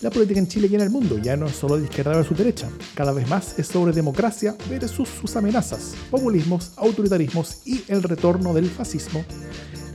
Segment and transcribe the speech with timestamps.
[0.00, 2.38] La política en Chile y en el mundo ya no es solo de izquierda versus
[2.38, 8.54] derecha, cada vez más es sobre democracia versus sus amenazas, populismos, autoritarismos y el retorno
[8.54, 9.24] del fascismo.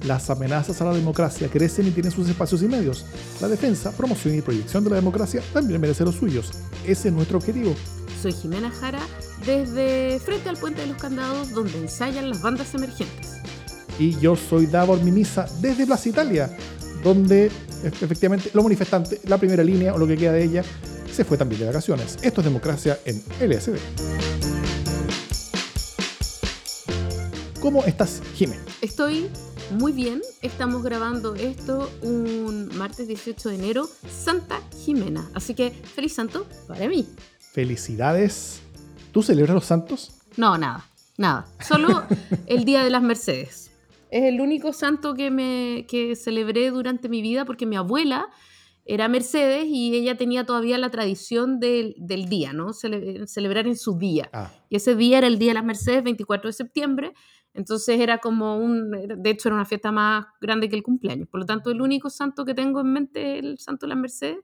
[0.05, 3.05] Las amenazas a la democracia crecen y tienen sus espacios y medios.
[3.39, 6.51] La defensa, promoción y proyección de la democracia también merece los suyos.
[6.85, 7.73] Ese es nuestro objetivo.
[8.21, 8.99] Soy Jimena Jara
[9.45, 13.35] desde frente al Puente de los Candados donde ensayan las bandas emergentes.
[13.97, 16.57] Y yo soy Davor Mimisa desde Plaza Italia,
[17.05, 17.49] donde
[17.83, 20.63] efectivamente los manifestantes, la primera línea o lo que queda de ella,
[21.11, 22.17] se fue también de vacaciones.
[22.21, 23.77] Esto es democracia en LSD.
[27.59, 28.57] ¿Cómo estás, Jimé?
[28.81, 29.29] Estoy
[29.71, 30.21] muy bien.
[30.41, 35.29] Estamos grabando esto un martes 18 de enero, Santa Jimena.
[35.33, 37.07] Así que feliz santo para mí.
[37.53, 38.59] Felicidades.
[39.11, 40.11] ¿Tú celebras los santos?
[40.35, 40.85] No, nada,
[41.17, 41.47] nada.
[41.65, 42.03] Solo
[42.47, 43.62] el Día de las Mercedes.
[44.13, 48.29] Es el único santo que, me, que celebré durante mi vida porque mi abuela
[48.85, 52.73] era Mercedes y ella tenía todavía la tradición del, del día, ¿no?
[52.73, 54.29] celebrar en su día.
[54.31, 54.51] Ah.
[54.69, 57.13] Y ese día era el Día de las Mercedes, 24 de septiembre.
[57.55, 61.27] Entonces era como un, de hecho era una fiesta más grande que el cumpleaños.
[61.27, 63.97] Por lo tanto, el único santo que tengo en mente es el santo de las
[63.97, 64.37] Mercedes,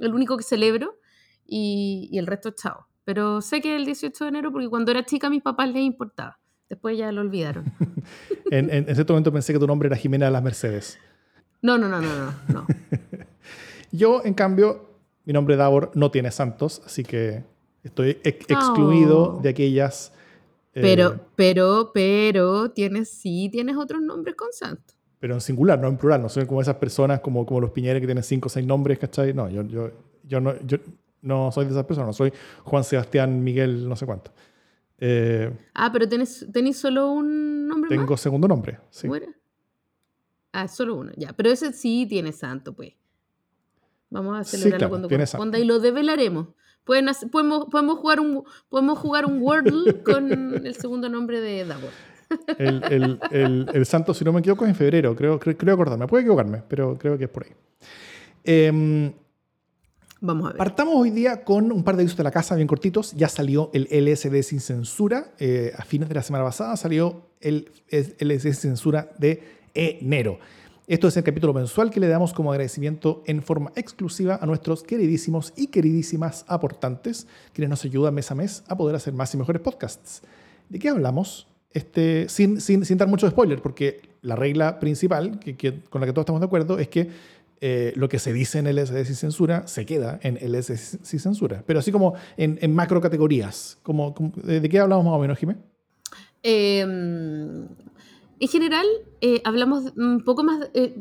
[0.00, 0.98] el único que celebro
[1.46, 2.88] y, y el resto es chao.
[3.04, 5.82] Pero sé que el 18 de enero porque cuando era chica a mis papás les
[5.82, 6.38] importaba.
[6.74, 7.66] Después ya lo olvidaron.
[8.50, 10.98] en, en, cierto momento pensé que tu nombre era Jimena de las Mercedes.
[11.62, 12.34] No, no, no, no, no.
[12.48, 12.66] no.
[13.92, 14.90] Yo, en cambio,
[15.24, 17.44] mi nombre Davor no tiene santos, así que
[17.84, 20.12] estoy excluido de aquellas...
[20.74, 24.96] Eh, pero, pero, pero, tienes, sí tienes otros nombres con santos.
[25.20, 26.20] Pero en singular, no en plural.
[26.22, 28.98] No soy como esas personas, como, como los piñeres que tienen cinco o seis nombres,
[28.98, 29.32] ¿cachai?
[29.32, 29.92] No, yo, yo,
[30.24, 30.78] yo, no, yo
[31.22, 32.08] no soy de esas personas.
[32.08, 32.32] No soy
[32.64, 34.32] Juan Sebastián Miguel, no sé cuánto.
[34.98, 39.08] Eh, ah, pero tenés, solo un nombre Tengo segundo nombre, sí.
[40.52, 41.32] Ah, solo uno, ya.
[41.32, 42.92] Pero ese sí tiene santo, pues.
[44.10, 46.48] Vamos a celebrarlo cuando corresponda y lo develaremos.
[46.84, 50.30] Pueden podemos, podemos, jugar un, podemos jugar un Wordle con
[50.64, 51.90] el segundo nombre de Davor.
[52.58, 55.16] El, el, el, santo, si no me equivoco, es en febrero.
[55.16, 56.06] Creo, creo, creo acordarme.
[56.06, 57.52] Puede equivocarme, pero creo que es por ahí.
[58.44, 59.14] Eh,
[60.26, 60.56] Vamos a ver.
[60.56, 63.12] Partamos hoy día con un par de avisos de la casa bien cortitos.
[63.12, 65.34] Ya salió el LSD sin censura.
[65.38, 69.42] Eh, a fines de la semana pasada salió el LSD sin censura de
[69.74, 70.38] enero.
[70.86, 74.82] Esto es el capítulo mensual que le damos como agradecimiento en forma exclusiva a nuestros
[74.82, 79.36] queridísimos y queridísimas aportantes, quienes nos ayudan mes a mes a poder hacer más y
[79.36, 80.22] mejores podcasts.
[80.70, 81.48] ¿De qué hablamos?
[81.70, 86.12] Este, sin, sin, sin dar mucho spoiler, porque la regla principal que, con la que
[86.12, 87.10] todos estamos de acuerdo es que
[87.66, 91.64] eh, lo que se dice en LSD sin censura se queda en LSD sin censura.
[91.66, 93.78] Pero así como en, en macro categorías.
[93.82, 95.56] Como, ¿De qué hablamos más o menos, Jimé?
[96.42, 97.66] Em,
[98.38, 98.84] en general,
[99.22, 100.94] eh, hablamos un poco más, eh,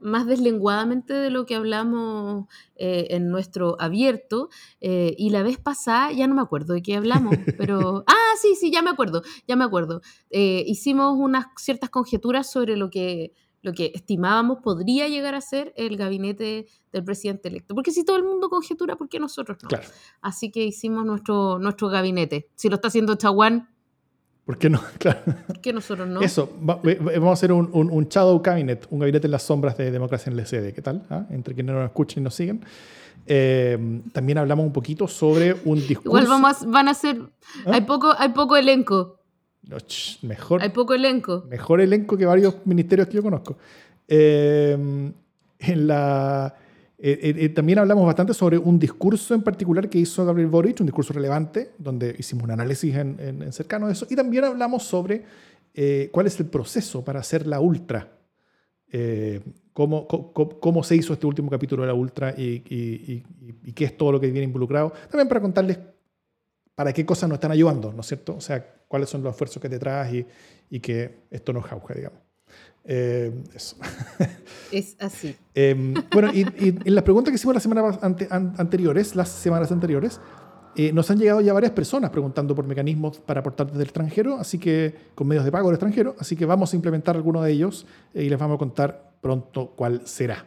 [0.00, 2.46] más deslenguadamente de lo que hablamos
[2.76, 4.48] en nuestro abierto.
[4.80, 8.04] y la vez pasada, ya no me acuerdo de qué hablamos, pero...
[8.06, 10.00] Ah, sí, sí, ya me acuerdo, ya me acuerdo.
[10.30, 13.34] hicimos unas ciertas conjeturas sobre lo que
[13.66, 17.74] lo que estimábamos podría llegar a ser el gabinete del presidente electo.
[17.74, 19.68] Porque si todo el mundo conjetura, ¿por qué nosotros no?
[20.22, 22.48] Así que hicimos nuestro, nuestro gabinete.
[22.54, 23.68] Si lo está haciendo Chaguán,
[24.44, 24.80] ¿Por qué no?
[24.98, 25.18] Claro.
[25.48, 26.20] ¿Por qué nosotros no?
[26.20, 30.30] Eso, vamos a hacer un, un, shadow cabinet, un gabinete en las sombras de democracia
[30.30, 30.72] en el CD.
[30.72, 31.04] ¿Qué tal?
[31.10, 31.26] ¿Ah?
[31.30, 32.64] Entre quienes nos escuchen y nos siguen.
[33.26, 33.76] Eh,
[34.12, 36.08] también hablamos un poquito sobre un discurso.
[36.08, 37.18] Igual vamos van a ser.
[37.66, 37.72] ¿Ah?
[37.72, 39.15] Hay, poco, hay poco elenco
[40.22, 41.44] mejor, Hay poco elenco.
[41.48, 43.56] Mejor elenco que varios ministerios que yo conozco.
[44.06, 45.12] Eh,
[45.58, 46.54] en la,
[46.98, 50.86] eh, eh, también hablamos bastante sobre un discurso en particular que hizo Gabriel Boric, un
[50.86, 54.06] discurso relevante, donde hicimos un análisis en, cercano a eso.
[54.08, 55.24] Y también hablamos sobre
[56.10, 58.12] cuál es el proceso para hacer la ultra.
[59.72, 64.12] Cómo, cómo, se hizo este último capítulo de la ultra y, y qué es todo
[64.12, 64.92] lo que viene involucrado.
[65.10, 65.78] También para contarles
[66.76, 68.36] para qué cosas nos están ayudando, ¿no es cierto?
[68.36, 70.26] O sea, cuáles son los esfuerzos que detrás y,
[70.70, 72.26] y que esto no jauja, digamos.
[72.86, 73.76] Eh, eso.
[74.72, 75.36] Es así.
[75.54, 80.20] Em, bueno, y, en las preguntas que hicimos las semanas anteriores, las semanas anteriores,
[80.76, 84.36] eh, nos han llegado ya varias personas preguntando por mecanismos para aportar desde el extranjero,
[84.36, 87.52] así que con medios de pago del extranjero, así que vamos a implementar alguno de
[87.52, 90.46] ellos eh, y les vamos a contar pronto cuál será.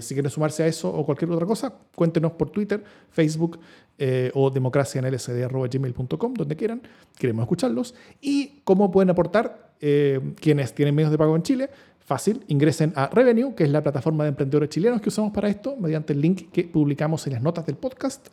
[0.00, 3.60] Si quieren sumarse a eso o cualquier otra cosa, cuéntenos por Twitter, Facebook
[3.98, 6.82] eh, o democracianlsd.gmail.com, donde quieran.
[7.18, 7.94] Queremos escucharlos.
[8.20, 11.70] Y cómo pueden aportar eh, quienes tienen medios de pago en Chile.
[12.00, 15.76] Fácil, ingresen a Revenue, que es la plataforma de emprendedores chilenos que usamos para esto,
[15.76, 18.28] mediante el link que publicamos en las notas del podcast.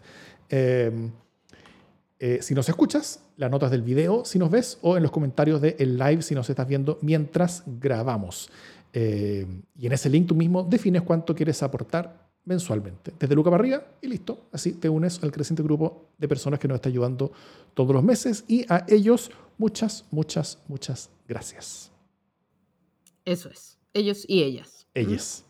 [2.39, 5.97] si nos escuchas, las notas del video si nos ves, o en los comentarios del
[5.97, 8.49] live si nos estás viendo mientras grabamos.
[8.93, 9.47] Eh,
[9.77, 13.13] y en ese link tú mismo defines cuánto quieres aportar mensualmente.
[13.19, 14.45] Desde Luca para arriba y listo.
[14.51, 17.31] Así te unes al creciente grupo de personas que nos está ayudando
[17.73, 21.91] todos los meses y a ellos muchas, muchas, muchas gracias.
[23.25, 23.77] Eso es.
[23.93, 24.87] Ellos y ellas.
[24.93, 25.45] Ellas.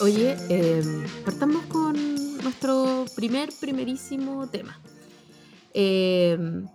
[0.00, 1.94] Oye, em, partamos con
[2.42, 4.78] nuestro primer, primerísimo tema.
[5.72, 6.66] Em,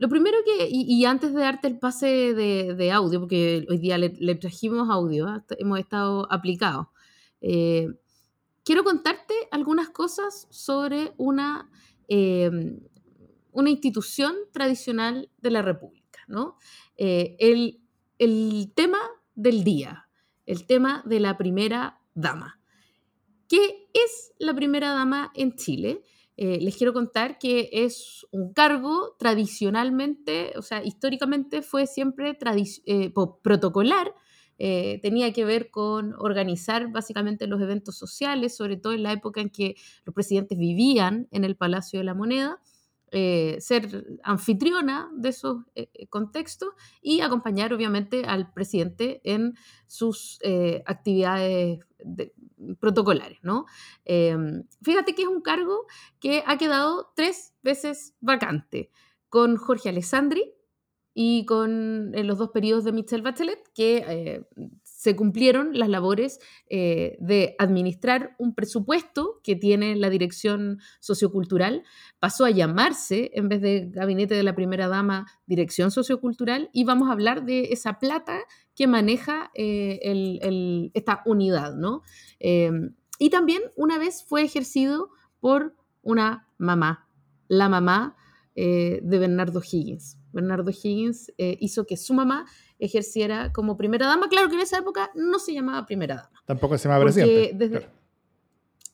[0.00, 4.34] lo primero que, y, antes de darte el pase de, audio, porque hoy día le,
[4.36, 5.44] trajimos audio, ¿ah?
[5.58, 6.86] hemos estado aplicados,
[7.42, 7.86] eh,
[8.64, 11.70] quiero contarte algunas cosas sobre una,
[12.08, 12.80] em,
[13.52, 16.56] una institución tradicional de la República, ¿no?
[16.96, 17.82] Eh, el,
[18.18, 19.00] el tema
[19.34, 20.08] del día,
[20.46, 22.58] el tema de la primera dama.
[23.48, 26.02] ¿Qué es la primera dama en Chile?
[26.42, 32.38] Eh, les quiero contar que es un cargo tradicionalmente, o sea, históricamente fue siempre
[32.86, 34.14] eh, protocolar,
[34.56, 39.42] eh, tenía que ver con organizar básicamente los eventos sociales, sobre todo en la época
[39.42, 39.74] en que
[40.06, 42.58] los presidentes vivían en el Palacio de la Moneda.
[43.12, 45.64] ser anfitriona de esos
[46.08, 46.70] contextos
[47.02, 49.54] y acompañar obviamente al presidente en
[49.86, 50.38] sus
[50.86, 52.32] actividades de,
[52.78, 53.66] protocolares, ¿no?
[54.04, 55.86] Em, fíjate que es un cargo
[56.20, 58.90] que ha quedado tres veces vacante,
[59.28, 60.54] con Jorge Alessandri
[61.14, 64.46] y con los dos periodos de Michelle Bachelet, que eh,
[65.00, 71.84] se cumplieron las labores eh, de administrar un presupuesto que tiene la dirección sociocultural,
[72.18, 77.08] pasó a llamarse, en vez de gabinete de la primera dama, dirección sociocultural, y vamos
[77.08, 78.40] a hablar de esa plata
[78.76, 82.02] que maneja eh, esta unidad, ¿no?
[82.38, 85.08] Em, y también una vez fue ejercido
[85.40, 87.08] por una mamá,
[87.48, 88.18] la mamá
[88.54, 90.18] eh, de Bernardo Higgins.
[90.30, 92.44] Bernardo Higgins hizo que su mamá
[92.80, 94.28] ejerciera como primera dama.
[94.28, 96.42] Claro que en esa época no se llamaba primera dama.
[96.46, 97.88] Tampoco se llamaba presidente.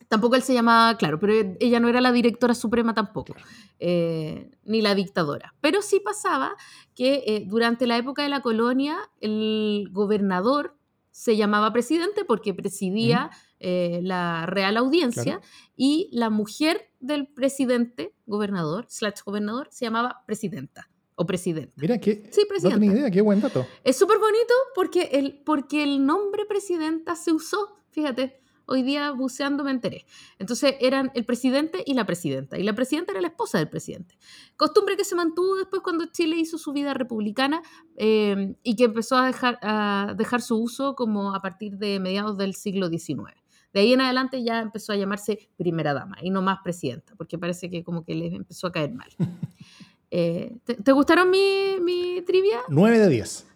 [0.07, 3.35] Tampoco él se llamaba, claro, pero ella no era la directora suprema tampoco,
[3.79, 5.53] eh, ni la dictadora.
[5.59, 6.55] Pero sí pasaba
[6.95, 10.77] que eh, durante la época de la colonia el gobernador
[11.11, 15.41] se llamaba presidente porque presidía eh, la Real Audiencia
[15.75, 21.73] y la mujer del presidente, gobernador, slash gobernador, se llamaba presidenta o presidente.
[21.77, 23.65] Mira, que sí, no tenía idea, qué buen dato.
[23.83, 29.63] Es súper bonito porque el, porque el nombre presidenta se usó, fíjate, hoy día buceando
[29.63, 30.05] me enteré.
[30.37, 34.15] Entonces eran el presidente y la presidenta, y la presidenta era la esposa del presidente.
[34.57, 37.63] Costumbre que se mantuvo después cuando Chile hizo su vida republicana
[37.95, 42.37] eh, y que empezó a dejar, a dejar su uso como a partir de mediados
[42.37, 43.33] del siglo XIX.
[43.73, 47.39] De ahí en adelante ya empezó a llamarse primera dama y no más presidenta, porque
[47.39, 49.09] parece que como que les empezó a caer mal.
[50.09, 52.59] Eh, ¿te, gustaron mi, mi, trivia?
[52.69, 53.47] 9 de 10.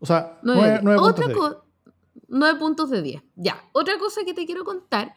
[0.00, 1.38] O sea, 9, puntos, de 10.
[2.28, 3.22] 9 puntos de 10.
[3.36, 3.62] Ya.
[3.72, 5.12] Otra cosa que te quiero contar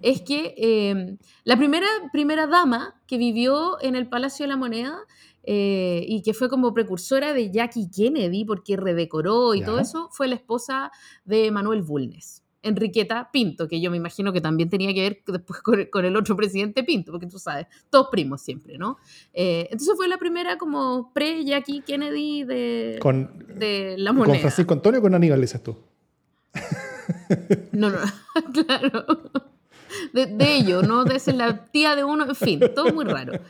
[0.00, 4.98] es que em, la primera, primera dama que vivió en el Palacio de la Moneda
[5.44, 10.26] eh, y que fue como precursora de Jackie Kennedy porque redecoró y todo eso, fue
[10.26, 10.90] la esposa
[11.24, 12.43] de Manuel Bulnes.
[12.64, 16.36] Enriqueta Pinto, que yo me imagino que también tenía que ver después con el, otro
[16.36, 18.96] presidente Pinto, porque tú sabes, todos primos siempre, ¿no?
[19.32, 22.98] Eh, entonces fue la primera como pre-Jackie Kennedy de,
[23.56, 24.34] de la moneda.
[24.34, 25.76] ¿Con Francisco Antonio o con Aníbal, dices tú?
[27.72, 27.98] No, no,
[28.66, 29.06] claro.
[30.12, 31.04] De, de ello, ¿no?
[31.04, 33.40] De ser la tía de uno, en fin, todo muy raro.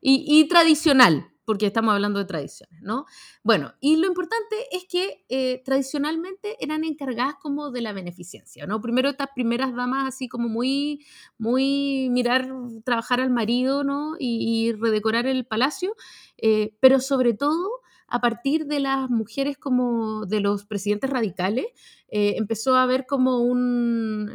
[0.00, 3.06] Y, y tradicional, porque estamos hablando de tradiciones, ¿no?
[3.42, 8.82] Bueno, y lo importante es que eh, tradicionalmente eran encargadas como de la beneficencia, ¿no?
[8.82, 11.06] Primero estas primeras damas así como muy,
[11.38, 12.52] muy mirar,
[12.84, 14.16] trabajar al marido, ¿no?
[14.18, 15.96] Y, redecorar el palacio,
[16.36, 21.66] eh, pero sobre todo a partir de las mujeres como de los presidentes radicales,
[22.08, 24.32] eh, empezó a haber como un...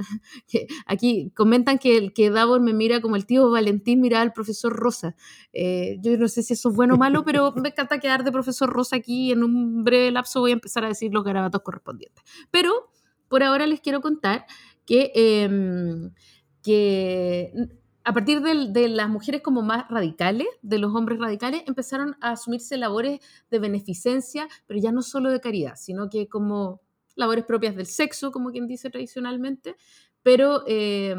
[0.85, 4.73] Aquí comentan que, el que Davor me mira como el tío Valentín mira al profesor
[4.73, 5.15] Rosa.
[5.53, 8.31] Eh, yo no sé si eso es bueno o malo, pero me encanta quedar de
[8.31, 9.31] profesor Rosa aquí.
[9.31, 12.23] En un breve lapso voy a empezar a decir los garabatos correspondientes.
[12.51, 12.91] Pero
[13.27, 14.45] por ahora les quiero contar
[14.85, 15.11] que...
[15.15, 16.11] Em,
[16.61, 17.51] que
[18.05, 22.77] a partir de, las mujeres como más radicales, de los hombres radicales, empezaron a asumirse
[22.77, 26.81] labores de beneficencia, pero ya no solo de caridad, sino que como
[27.15, 29.77] labores propias del sexo, como quien dice tradicionalmente,
[30.21, 31.15] pero, eh,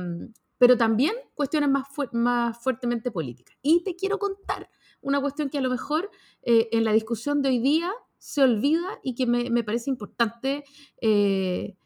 [0.59, 3.57] pero también cuestiones más, más fuertemente políticas.
[3.63, 4.69] Y te quiero contar
[5.01, 6.11] una cuestión que a lo mejor
[6.43, 10.65] eh, en la discusión de hoy día se olvida y que me, parece importante
[11.01, 11.77] eh,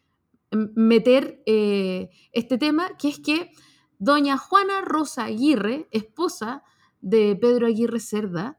[0.51, 3.51] meter este tema, que es que
[3.99, 6.63] Doña Juana Rosa Aguirre, esposa
[7.01, 8.59] de Pedro Aguirre Cerda,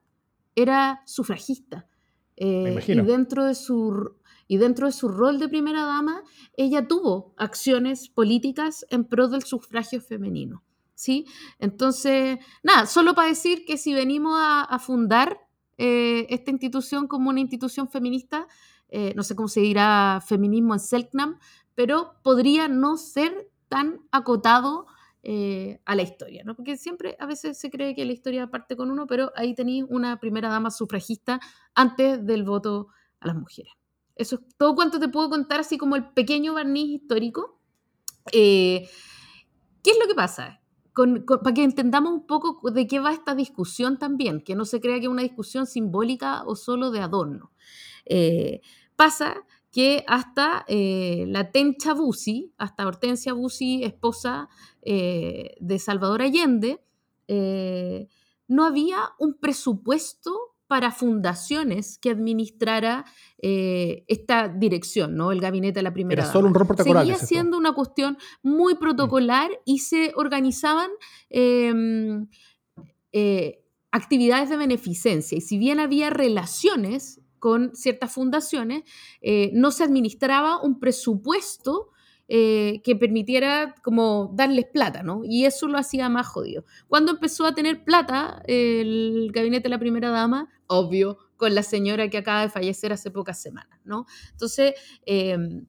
[0.56, 1.88] era sufragista.
[2.36, 4.16] Eh, y, dentro de su,
[4.48, 6.24] y dentro de su rol de primera dama,
[6.56, 10.64] ella tuvo acciones políticas en pro del sufragio femenino.
[11.00, 11.26] ¿sí?
[11.60, 15.40] Entonces, nada, solo para decir que si venimos a, fundar
[15.78, 18.48] eh, esta institución como una institución feminista,
[18.90, 21.40] eh, no sé cómo se dirá feminismo en Selknam,
[21.76, 24.88] pero podría no ser tan acotado
[25.24, 26.56] eh, a la historia, ¿no?
[26.56, 29.86] Porque siempre a veces se cree que la historia parte con uno, pero ahí tenéis
[29.90, 31.40] una primera dama sufragista
[31.76, 32.88] antes del voto
[33.20, 33.74] a las mujeres.
[34.16, 37.62] Eso es todo cuanto te puedo contar, así como el pequeño barniz histórico.
[38.32, 38.90] ¿Qué
[39.84, 40.60] es lo que pasa?
[41.44, 44.96] para que entendamos un poco de qué va esta discusión también, que no se crea
[44.96, 47.52] que es una discusión simbólica o solo de adorno.
[48.06, 48.62] Eh,
[48.96, 54.50] pasa que hasta eh, la Tencha Bussi, hasta Hortensia Bussi, esposa
[54.82, 56.84] eh, de Salvador Allende,
[58.48, 60.32] no había un presupuesto
[60.70, 63.04] para fundaciones que administrara
[63.40, 65.32] eh, esta dirección, ¿no?
[65.32, 66.22] El gabinete de la primera.
[66.22, 67.04] Era solo un rol protocolar.
[67.04, 70.92] Seguía siendo una cuestión muy protocolar y se organizaban
[71.32, 72.28] em,
[73.12, 75.40] eh, actividades de beneficencia.
[75.40, 78.84] Y si bien había relaciones con ciertas fundaciones,
[79.22, 81.90] eh, no se administraba un presupuesto
[82.28, 85.22] eh, que permitiera como darles plata, ¿no?
[85.24, 86.64] Y eso lo hacía más jodido.
[86.88, 92.10] Cuando empezó a tener plata el gabinete de la primera dama, obvio, con la señora
[92.10, 94.06] que acaba de fallecer hace pocas semanas, ¿no?
[94.32, 94.74] Entonces,
[95.06, 95.66] em,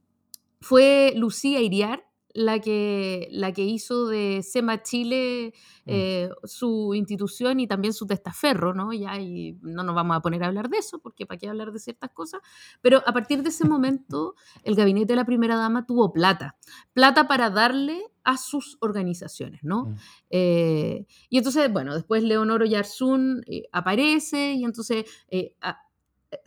[0.60, 5.52] fue Lucía Iriar la que, la que hizo de SEMA Chile
[5.84, 5.90] mm.
[5.90, 8.92] eh, su institución y también su testaferro, ¿no?
[8.92, 11.72] Ya, y no nos vamos a poner a hablar de eso, porque para qué hablar
[11.72, 12.40] de ciertas cosas,
[12.80, 16.56] pero a partir de ese momento el gabinete de la primera dama tuvo plata,
[16.92, 19.86] plata para darle a sus organizaciones, ¿no?
[19.86, 19.94] Mm.
[20.30, 25.04] Eh, y entonces, bueno, después Leonoro Yarsun eh, aparece y entonces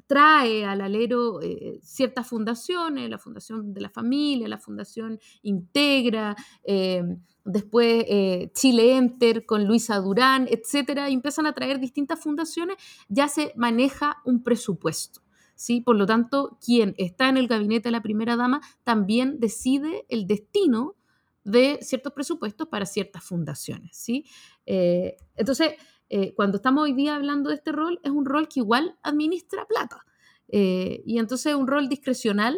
[0.07, 7.03] trae al alero eh, ciertas fundaciones, la Fundación de la Familia, la Fundación Integra, eh,
[7.43, 12.77] después eh, Chile Enter con Luisa Durán, etcétera, y empiezan a traer distintas fundaciones,
[13.09, 15.21] ya se maneja un presupuesto.
[15.55, 15.81] ¿Sí?
[15.81, 20.25] Por lo tanto, quien está en el gabinete de la primera dama también decide el
[20.25, 20.95] destino
[21.43, 23.95] de ciertos presupuestos para ciertas fundaciones.
[23.95, 24.25] ¿sí?
[24.65, 25.73] entonces,
[26.15, 29.65] eh, cuando estamos hoy día hablando de este rol, es un rol que igual administra
[29.65, 30.05] plata.
[30.47, 32.55] Eh, y entonces es un rol discrecional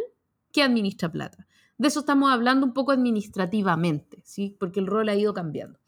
[0.51, 1.47] que administra plata.
[1.77, 4.57] De eso estamos hablando un poco administrativamente, ¿sí?
[4.59, 5.79] porque el rol ha ido cambiando.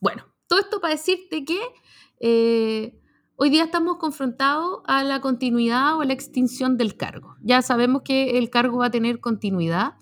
[0.00, 1.60] Bueno, todo esto para decirte que
[2.18, 3.00] eh,
[3.36, 7.36] hoy día estamos confrontados a la continuidad o a la extinción del cargo.
[7.42, 9.94] Ya sabemos que el cargo va a tener continuidad,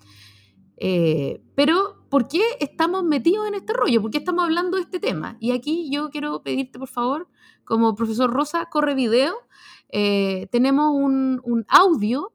[1.54, 4.02] pero ¿por qué estamos metidos en este rollo?
[4.02, 5.38] ¿Por qué estamos hablando de este tema?
[5.40, 7.26] Y aquí yo quiero pedirte, por favor,
[7.64, 9.35] como profesor Rosa, corre video.
[9.88, 12.35] Eh, tenemos un, audio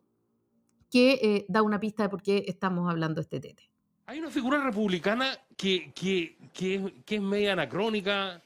[0.90, 3.70] que eh, da una pista de por qué estamos hablando de este tete.
[4.08, 5.94] Hay una figura republicana que,
[6.56, 8.42] es media anacrónica,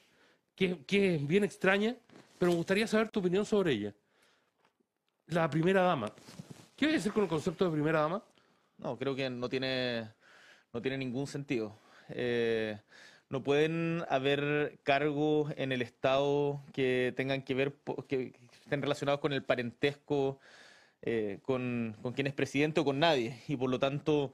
[0.54, 1.96] que, que es bien extraña,
[2.38, 3.94] pero me gustaría saber tu opinión sobre ella.
[5.28, 6.12] La primera dama.
[6.76, 8.22] ¿Qué voy a hacer con el concepto de primera dama?
[8.76, 10.10] No, creo que no tiene
[10.72, 11.76] no tiene ningún sentido.
[12.08, 12.78] Eh,
[13.28, 17.74] no pueden haber cargos en el Estado que tengan que ver,
[18.08, 20.38] que estén relacionados con el parentesco,
[21.02, 23.42] eh, con, con quien es presidente o con nadie.
[23.48, 24.32] Y por lo tanto,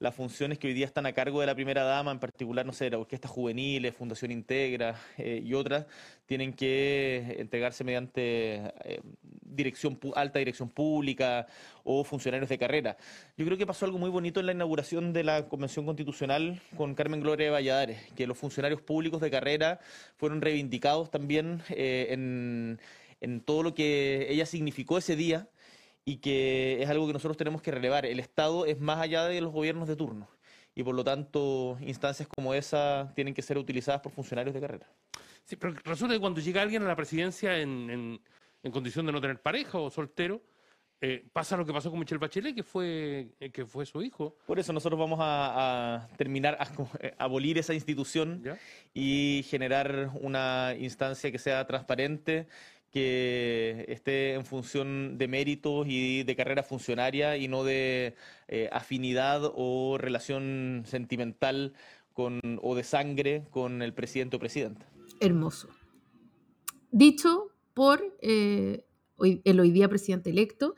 [0.00, 2.72] las funciones que hoy día están a cargo de la primera dama, en particular, no
[2.72, 5.86] sé, la Orquesta Juvenil, Fundación Integra eh, y otras,
[6.24, 11.46] tienen que entregarse mediante eh, dirección alta dirección pública
[11.84, 12.96] o funcionarios de carrera.
[13.36, 16.94] Yo creo que pasó algo muy bonito en la inauguración de la Convención Constitucional con
[16.94, 19.80] Carmen Gloria de Valladares, que los funcionarios públicos de carrera
[20.16, 22.78] fueron reivindicados también eh,
[23.20, 25.46] en todo lo que ella significó ese día
[26.04, 28.06] y que es algo que nosotros tenemos que relevar.
[28.06, 30.28] El Estado es más allá de los gobiernos de turno
[30.74, 34.86] y por lo tanto instancias como esa tienen que ser utilizadas por funcionarios de carrera.
[35.44, 38.20] Sí, pero resulta que cuando llega alguien a la presidencia en,
[38.62, 40.42] en, condición de no tener pareja o soltero,
[41.02, 44.36] eh, pasa lo que pasó con Michelle Bachelet, que fue, eh, que fue su hijo.
[44.46, 48.42] Por eso nosotros vamos a, terminar, a, abolir esa institución
[48.92, 52.46] y generar una instancia que sea transparente,
[52.90, 58.16] que esté en función de méritos y de carrera funcionaria y no de
[58.48, 61.72] eh, afinidad o relación sentimental
[62.12, 64.86] con, o de sangre con el presidente o presidenta.
[65.20, 65.68] Hermoso.
[66.90, 68.84] Dicho por eh,
[69.18, 70.74] el hoy día presidente electo,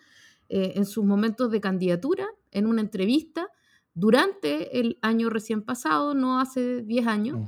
[0.51, 3.49] eh, en sus momentos de candidatura, en una entrevista,
[3.95, 7.39] durante el año recién pasado, no hace 10 años,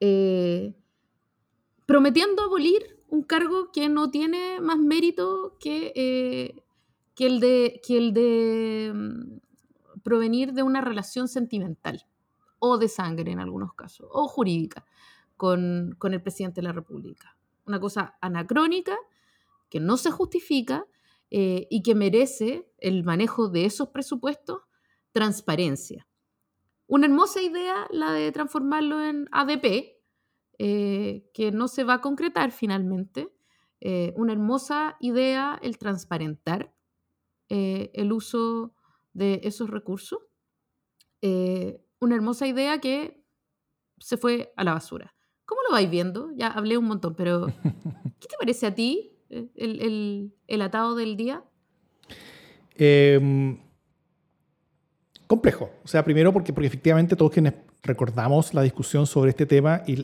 [0.00, 0.74] mm.
[1.86, 6.62] prometiendo abolir un cargo que no tiene más mérito que, eh,
[7.14, 12.06] que el de, que el de mm, provenir de una relación sentimental
[12.58, 14.84] o de sangre en algunos casos, o jurídica,
[15.36, 17.36] con, con el presidente de la República.
[17.66, 18.96] Una cosa anacrónica
[19.68, 20.86] que no se justifica
[21.30, 24.60] eh, y que merece el manejo de esos presupuestos
[25.10, 26.06] transparencia.
[26.86, 29.95] Una hermosa idea la de transformarlo en ADP,
[30.58, 33.32] eh, que no se va a concretar finalmente.
[33.80, 36.72] Eh, una hermosa idea el transparentar
[37.48, 38.74] el uso
[39.12, 40.18] de esos recursos.
[42.00, 43.24] una hermosa idea que
[43.98, 45.14] se fue a la basura.
[45.44, 46.32] ¿Cómo lo vais viendo?
[46.34, 47.46] Ya hablé un montón, pero
[48.20, 51.44] ¿qué te parece a ti el, el, atado del día?
[52.74, 53.58] Em,
[55.26, 55.70] complejo.
[55.84, 57.54] O sea, primero porque, porque efectivamente todos quienes
[57.86, 59.96] recordamos la discusión sobre este tema y,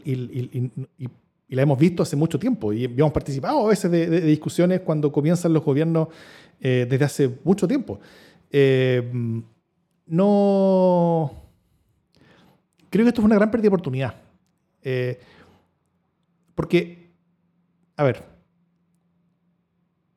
[1.49, 5.53] la hemos visto hace mucho tiempo y hemos participado a veces de, discusiones cuando comienzan
[5.53, 6.09] los gobiernos
[6.61, 8.01] eh, desde hace mucho tiempo.
[8.51, 9.43] Em,
[10.07, 11.31] no...
[12.89, 14.15] Creo que esto es una gran pérdida de oportunidad.
[14.83, 15.19] Eh,
[16.55, 17.11] porque,
[17.97, 18.23] a ver,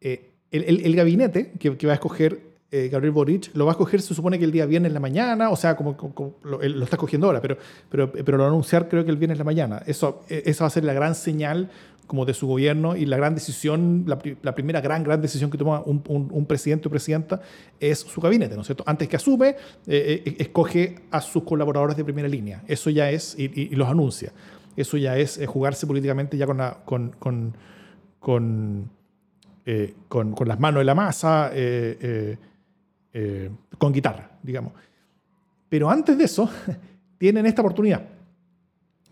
[0.02, 2.45] eh, el, gabinete que, va a escoger
[2.76, 5.50] eh, Gabriel Boric lo va a escoger, se supone que el día viernes la mañana,
[5.50, 5.96] o sea, como,
[6.44, 7.58] lo, está escogiendo ahora, pero,
[7.90, 9.82] pero, pero lo anunciar creo que el viernes en la mañana.
[9.86, 11.70] Eso, eh, esa va a ser la gran señal
[12.06, 15.84] como de su gobierno y la gran decisión, la, primera gran, gran decisión que toma
[15.86, 17.40] un, presidente o presidenta
[17.80, 18.84] es su gabinete, ¿no es cierto?
[18.86, 19.56] Antes que asume,
[19.88, 22.62] escoge a sus colaboradores de primera línea.
[22.68, 24.34] Eso ya es, y, los anuncia.
[24.76, 27.56] Eso ya es jugarse políticamente ya con, con,
[28.20, 28.90] con
[29.68, 32.38] eh, con, las manos en la masa, eh,
[33.18, 34.74] eh, con guitarra, digamos.
[35.70, 36.50] Pero antes de eso,
[37.18, 38.02] tienen esta oportunidad.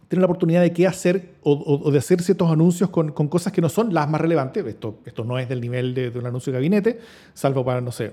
[0.09, 3.69] Tienen la oportunidad de qué hacer o, de hacer ciertos anuncios con, cosas que no
[3.69, 4.65] son las más relevantes.
[4.65, 6.99] Esto, esto no es del nivel de, un anuncio de gabinete,
[7.33, 8.11] salvo para, no sé,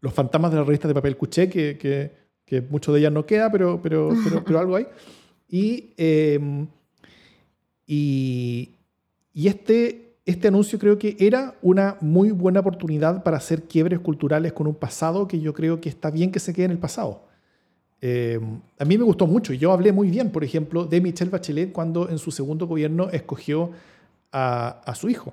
[0.00, 1.76] los fantasmas de la revista de papel cuché, que,
[2.46, 4.10] que, mucho de ellas no queda, pero, pero,
[4.46, 4.86] pero, algo hay.
[5.48, 5.92] Y,
[7.84, 8.70] y,
[9.34, 14.52] y este este anuncio creo que era una muy buena oportunidad para hacer quiebres culturales
[14.52, 17.22] con un pasado que yo creo que está bien que se quede en el pasado.
[18.02, 18.38] Eh,
[18.78, 21.72] a mí me gustó mucho y yo hablé muy bien, por ejemplo, de Michelle Bachelet
[21.72, 23.70] cuando en su segundo gobierno escogió
[24.30, 25.32] a, su hijo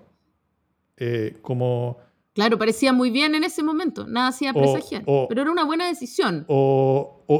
[0.95, 1.97] eh, como...
[2.33, 6.45] Claro, parecía muy bien en ese momento, nada hacía presagiar, pero era una buena decisión.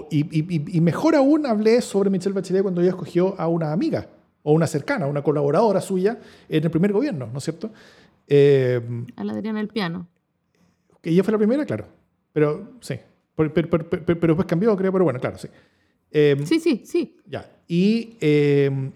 [0.09, 4.09] y, y, mejor aún hablé sobre Michelle Bachelet cuando ella escogió a una amiga
[4.45, 7.71] o una cercana, una colaboradora suya en el primer gobierno, ¿no es cierto?
[8.27, 8.79] Eh,
[9.15, 10.07] a la Adriana el piano.
[11.01, 11.87] Que ella fue la primera, claro.
[12.31, 12.95] Pero sí.
[13.35, 15.47] Pero, pero, después cambió, creo, pero bueno, claro, sí.
[16.11, 17.17] Em, sí, sí, sí.
[17.25, 17.49] Ya.
[17.67, 18.91] Em,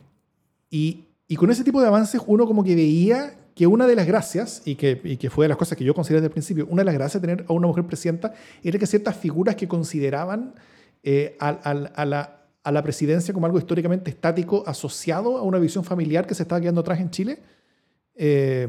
[0.70, 4.06] y, y, con ese tipo de avances uno como que veía que una de las
[4.06, 6.68] gracias, y que, y que fue de las cosas que yo consideré desde el principio,
[6.70, 8.34] una de las gracias de tener a una mujer presidenta
[8.64, 10.54] era que ciertas figuras que consideraban
[11.02, 12.39] eh, a, a, la,
[12.70, 16.62] a la presidencia como algo históricamente estático asociado a una visión familiar que se estaba
[16.62, 17.40] quedando atrás en Chile,
[18.16, 18.68] eh,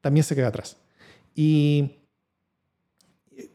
[0.00, 0.76] también se queda atrás.
[1.34, 1.90] Y
[3.36, 3.50] eh,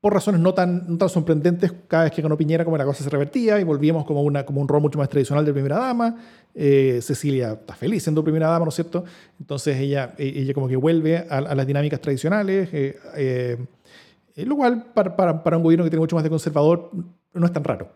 [0.00, 3.10] por razones no tan, tan sorprendentes, cada vez que ganó Piñera, como la cosa se
[3.10, 6.16] revertía y volvíamos como, una, como un rol mucho más tradicional de primera dama.
[6.54, 9.04] Eh, Cecilia está feliz siendo primera dama, ¿no es cierto?
[9.40, 12.68] Entonces ella, ella como que vuelve a, las dinámicas tradicionales,
[14.44, 16.90] lo cual para, para, para, un gobierno que tiene mucho más de conservador
[17.32, 17.88] no es tan raro.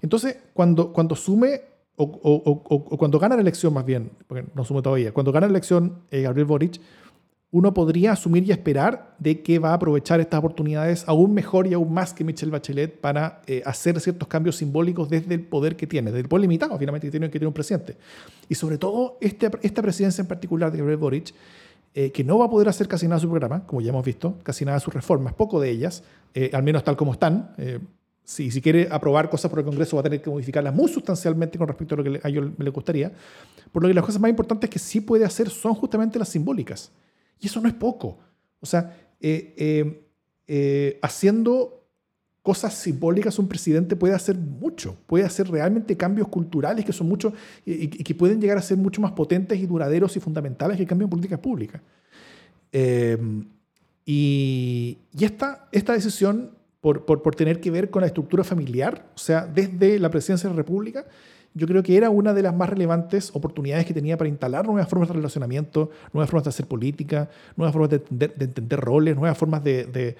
[0.00, 1.62] Entonces, cuando, cuando sume
[1.96, 6.02] o, cuando gana la elección más bien, porque no sume todavía, cuando gana la elección
[6.10, 6.80] eh, Gabriel Boric,
[7.52, 11.74] uno podría asumir y esperar de que va a aprovechar estas oportunidades aún mejor y
[11.74, 15.86] aún más que Michelle Bachelet para eh, hacer ciertos cambios simbólicos desde el poder que
[15.86, 17.98] tiene, desde el poder limitado finalmente que tiene, que tiene un presidente.
[18.48, 21.34] Y sobre todo este, esta presidencia en particular de Gabriel Boric,
[21.94, 24.04] eh, que no va a poder hacer casi nada de su programa, como ya hemos
[24.04, 26.02] visto, casi nada de sus reformas, poco de ellas,
[26.52, 27.54] al menos tal como están
[28.24, 31.58] si, si quiere aprobar cosas por el Congreso va a tener que modificarlas muy sustancialmente
[31.58, 33.12] con respecto a lo que a ellos le gustaría.
[33.70, 36.92] Por lo que las cosas más importantes que sí puede hacer son justamente las simbólicas.
[37.40, 38.18] Y eso no es poco.
[38.60, 40.06] O sea, eh, eh,
[40.46, 41.81] eh, haciendo
[42.42, 47.32] cosas simbólicas un presidente puede hacer mucho, puede hacer realmente cambios culturales que son mucho
[47.64, 51.06] y, que pueden llegar a ser mucho más potentes y duraderos y fundamentales que cambios
[51.06, 51.80] en políticas públicas.
[54.04, 56.50] y, y esta, esta decisión
[56.80, 60.48] por, por, por, tener que ver con la estructura familiar, o sea, desde la presidencia
[60.48, 61.06] de la República,
[61.54, 64.88] yo creo que era una de las más relevantes oportunidades que tenía para instalar nuevas
[64.88, 69.16] formas de relacionamiento, nuevas formas de hacer política, nuevas formas de entender, de entender roles,
[69.16, 70.16] nuevas formas de,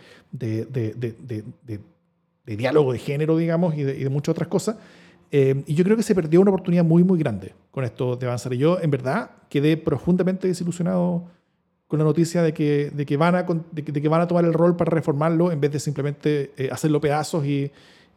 [2.46, 4.76] de, diálogo de género, digamos, y de, muchas otras cosas.
[5.31, 8.26] Eh, y yo creo que se perdió una oportunidad muy, muy grande con esto de
[8.26, 8.52] avanzar.
[8.52, 11.24] Y yo, en verdad, quedé profundamente desilusionado
[11.88, 14.52] con la noticia de que, de que, van, a, de que, van a tomar el
[14.52, 17.70] rol para reformarlo en vez de simplemente eh, hacerlo pedazos y,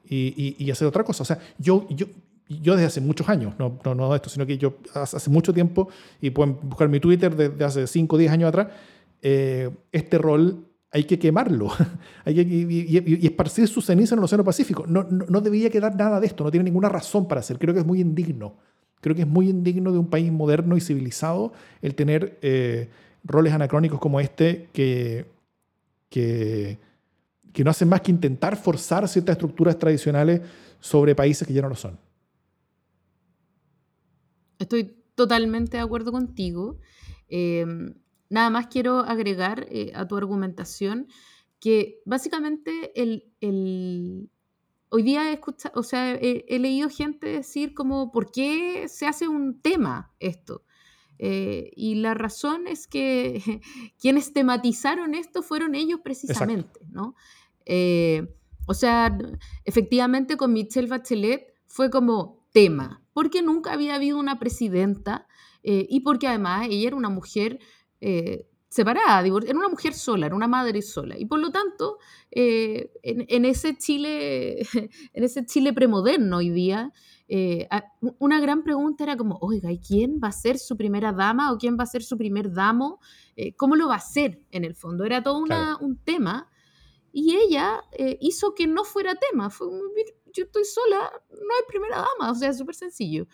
[0.10, 1.24] y, y, hacer otra cosa.
[1.24, 2.06] O sea, yo, yo,
[2.48, 5.90] yo desde hace muchos años, no, no, no esto, sino que yo hace mucho tiempo,
[6.22, 8.68] y pueden buscar mi Twitter desde hace 5 o 10 años atrás,
[9.22, 11.72] eh, este rol hay que quemarlo
[12.26, 14.86] y, esparcir su ceniza en el Océano Pacífico.
[14.88, 17.60] No, no, no, debía quedar nada de esto, no tiene ninguna razón para hacer.
[17.60, 18.56] Creo que es muy indigno.
[19.02, 22.88] Creo que es muy indigno de un país moderno y civilizado el tener eh,
[23.26, 25.26] roles anacrónicos como este que,
[26.10, 26.80] que,
[27.52, 30.40] que no hacen más que intentar forzar ciertas estructuras tradicionales
[30.80, 32.00] sobre países que ya no lo son.
[34.60, 36.78] Estoy totalmente de acuerdo contigo.
[37.28, 37.96] Em,
[38.36, 41.08] nada más quiero agregar eh, a tu argumentación
[41.62, 44.30] que básicamente el, el
[44.90, 49.30] hoy día he escuchado, o sea, he, leído gente decir como, ¿por qué se hace
[49.30, 50.66] un tema esto?
[51.18, 53.62] Eh, y la razón es que
[54.02, 57.16] quienes tematizaron esto fueron ellos precisamente, ¿no?
[57.66, 58.36] Eh,
[58.68, 59.18] o sea,
[59.64, 65.26] efectivamente con Michelle Bachelet fue como tema, porque nunca había habido una presidenta
[65.68, 67.60] eh, y porque además ella era una mujer
[68.02, 71.18] eh, separada, era una mujer sola, era una madre sola.
[71.18, 71.98] Y por lo tanto,
[72.32, 74.60] eh, en, ese Chile,
[75.14, 76.92] en ese Chile premoderno hoy día,
[78.20, 81.58] una gran pregunta era como, oiga, ¿y quién va a ser su primera dama o
[81.58, 83.00] quién va a ser su primer damo?
[83.58, 85.06] ¿Cómo lo va a hacer en el fondo?
[85.06, 86.52] Era todo un tema.
[87.12, 87.82] Y ella
[88.20, 89.50] hizo que no fuera tema.
[89.50, 89.68] Fue,
[90.36, 93.28] yo estoy sola, no hay primera dama, o sea, súper sencillo.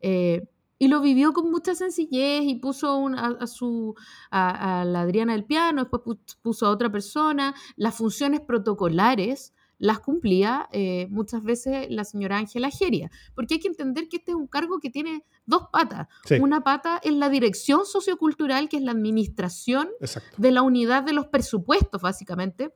[0.00, 0.46] Eh,
[0.78, 3.94] y lo vivió con mucha sencillez y puso a, su,
[4.30, 7.54] a, la Adriana del piano, después puso a otra persona.
[7.76, 13.68] Las funciones protocolares las cumplía eh, muchas veces la señora Ángela Geria, porque hay que
[13.68, 16.08] entender que este es un cargo que tiene dos patas.
[16.40, 19.88] Una pata es la dirección sociocultural, que es la administración
[20.36, 22.74] de la unidad de los presupuestos, básicamente,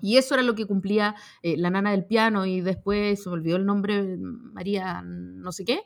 [0.00, 3.34] y eso era lo que cumplía eh, la nana del piano y después se me
[3.34, 5.80] olvidó el nombre, María no sé qué,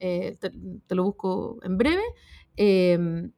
[0.00, 2.02] eh, te, lo busco en breve.
[2.56, 3.32] Em,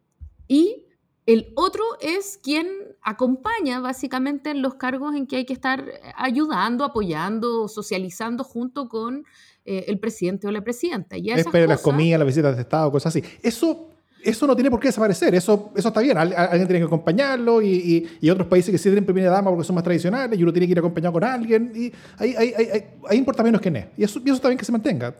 [0.48, 0.86] y
[1.26, 2.66] el otro es quien
[3.02, 5.84] acompaña básicamente en los cargos en que hay que estar
[6.16, 9.24] ayudando, apoyando, socializando junto con
[9.64, 11.16] eh, el presidente o la presidenta.
[11.16, 13.24] Y Espera las comidas, las visitas de Estado, cosas así.
[13.42, 13.90] Eso
[14.26, 18.08] eso no tiene por qué desaparecer, eso, eso está bien, alguien tiene que acompañarlo y,
[18.20, 20.66] y, otros países que sí tienen primera dama porque son más tradicionales y uno tiene
[20.66, 23.86] que ir acompañado con alguien y ahí, ahí, ahí, ahí importa menos quién es.
[23.96, 25.14] Y eso, y eso está bien que se mantenga,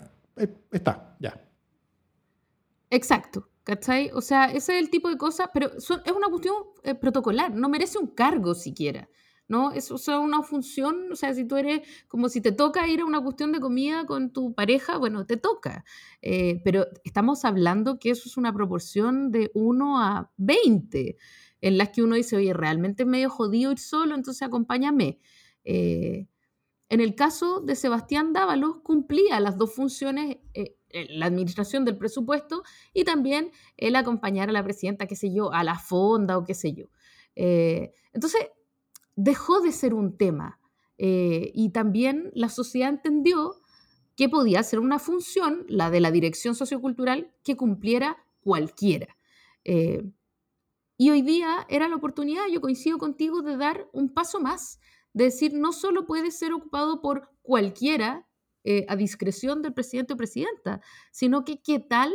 [0.70, 1.42] está, ya.
[2.90, 4.10] Exacto, ¿cachai?
[4.14, 7.68] O sea, ese es el tipo de cosas, pero es una cuestión eh, protocolar, no
[7.68, 9.08] merece un cargo siquiera.
[9.48, 9.72] ¿no?
[9.72, 13.22] Es una función, o sea, si tú eres como si te toca ir a una
[13.22, 15.84] cuestión de comida con tu pareja, bueno, te toca.
[16.22, 21.16] Eh, pero estamos hablando que eso es una proporción de 1 a 20,
[21.60, 25.20] en las que uno dice, oye, realmente es medio jodido ir solo, entonces acompáñame.
[25.64, 26.26] Eh,
[26.88, 30.76] en el caso de Sebastián Dávalos, cumplía las dos funciones, eh,
[31.10, 32.62] la administración del presupuesto
[32.94, 36.54] y también el acompañar a la presidenta, qué sé yo, a la fonda o qué
[36.54, 36.86] sé yo.
[37.34, 38.40] entonces,
[39.16, 40.60] dejó de ser un tema
[40.98, 43.56] eh, y también la sociedad entendió
[44.14, 49.16] que podía ser una función, la de la dirección sociocultural, que cumpliera cualquiera.
[49.64, 50.10] Eh,
[50.96, 54.80] y hoy día era la oportunidad, yo coincido contigo, de dar un paso más,
[55.16, 58.28] de decir, no solo puede ser ocupado por cualquiera
[58.64, 62.12] eh, a discreción del presidente o presidenta, sino que qué tal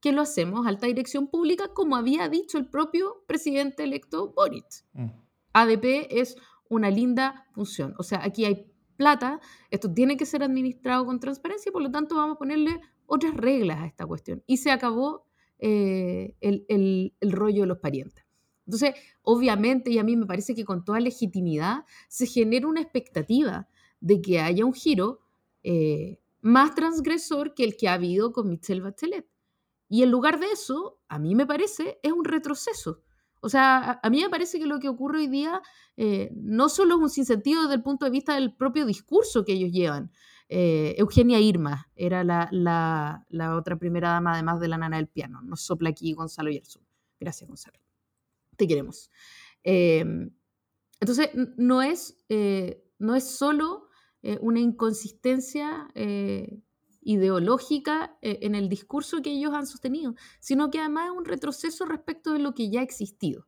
[0.00, 4.64] que lo hacemos alta dirección pública, como había dicho el propio presidente electo Boric.
[4.94, 5.08] Mm.
[5.52, 6.36] ADP es
[6.70, 7.94] una linda función.
[7.98, 12.16] O sea, aquí hay plata, esto tiene que ser administrado con transparencia, por lo tanto
[12.16, 14.42] vamos a ponerle otras reglas a esta cuestión.
[14.46, 15.26] Y se acabó
[15.58, 18.24] eh, el, rollo de los parientes.
[18.68, 23.66] Entonces, obviamente, y a mí me parece que con toda legitimidad, se genera una expectativa
[23.98, 25.20] de que haya un giro
[25.62, 29.26] eh, más transgresor que el que ha habido con Michelle Bachelet.
[29.88, 33.00] Y en lugar de eso, a mí me parece, es un retroceso.
[33.40, 35.62] O sea, a, mí me parece que lo que ocurre hoy día
[35.96, 39.52] eh, no solo es un sinsentido desde el punto de vista del propio discurso que
[39.52, 40.10] ellos llevan.
[40.50, 45.40] Eh, Eugenia Irma era la, otra primera dama, además de la nana del piano.
[45.40, 46.82] Nos sopla aquí Gonzalo Yersun.
[47.18, 47.87] Gracias, Gonzalo.
[48.58, 49.10] Te queremos.
[49.62, 50.30] Em,
[51.00, 53.86] entonces, no es, eh, no es solo
[54.40, 55.88] una inconsistencia
[57.00, 61.86] ideológica eh, en el discurso que ellos han sostenido, sino que además es un retroceso
[61.86, 63.46] respecto de lo que ya ha existido.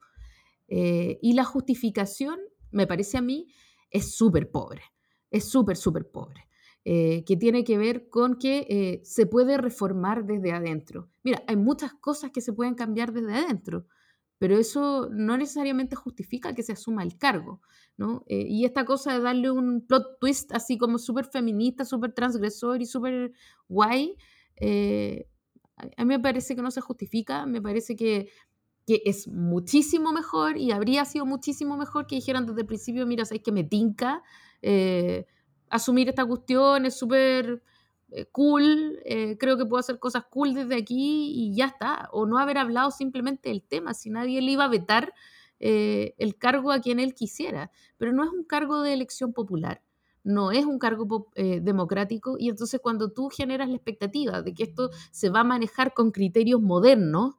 [0.69, 2.39] Eh, y la justificación,
[2.71, 3.49] me parece a mí,
[3.91, 4.83] es súper pobre,
[5.31, 6.47] es súper, súper pobre.
[6.85, 11.11] eh, que tiene que ver con que eh, se puede reformar desde adentro.
[11.23, 13.87] Mira, hay muchas cosas que se pueden cambiar desde adentro,
[14.41, 17.61] pero eso no necesariamente justifica que se asuma el cargo.
[17.97, 18.25] ¿no?
[18.27, 22.83] Eh, y esta cosa de darle un plot twist así como súper feminista, súper transgresor
[22.83, 23.33] y súper
[23.69, 24.17] guay,
[25.97, 28.29] a mí me parece que no se justifica, me parece que
[28.91, 33.25] que es muchísimo mejor y habría sido muchísimo mejor que dijeran desde el principio, mira,
[33.25, 34.23] sabes que me tinca
[34.63, 35.27] eh,
[35.69, 37.63] asumir esta cuestión, es súper eh,
[38.33, 42.09] cool, eh, creo que puedo hacer cosas cool desde aquí y ya está.
[42.13, 45.15] O no haber hablado simplemente del tema, si nadie le iba a vetar
[45.63, 47.71] el cargo a quien él quisiera.
[47.99, 49.83] Pero no es un cargo de elección popular
[50.23, 54.91] no es un cargo democrático y entonces cuando tú generas la expectativa de que esto
[55.11, 57.37] se va a manejar con criterios modernos,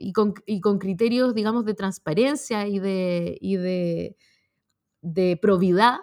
[0.00, 4.16] y con, y con, criterios, digamos, de transparencia y de, y de,
[5.02, 5.98] de probidad,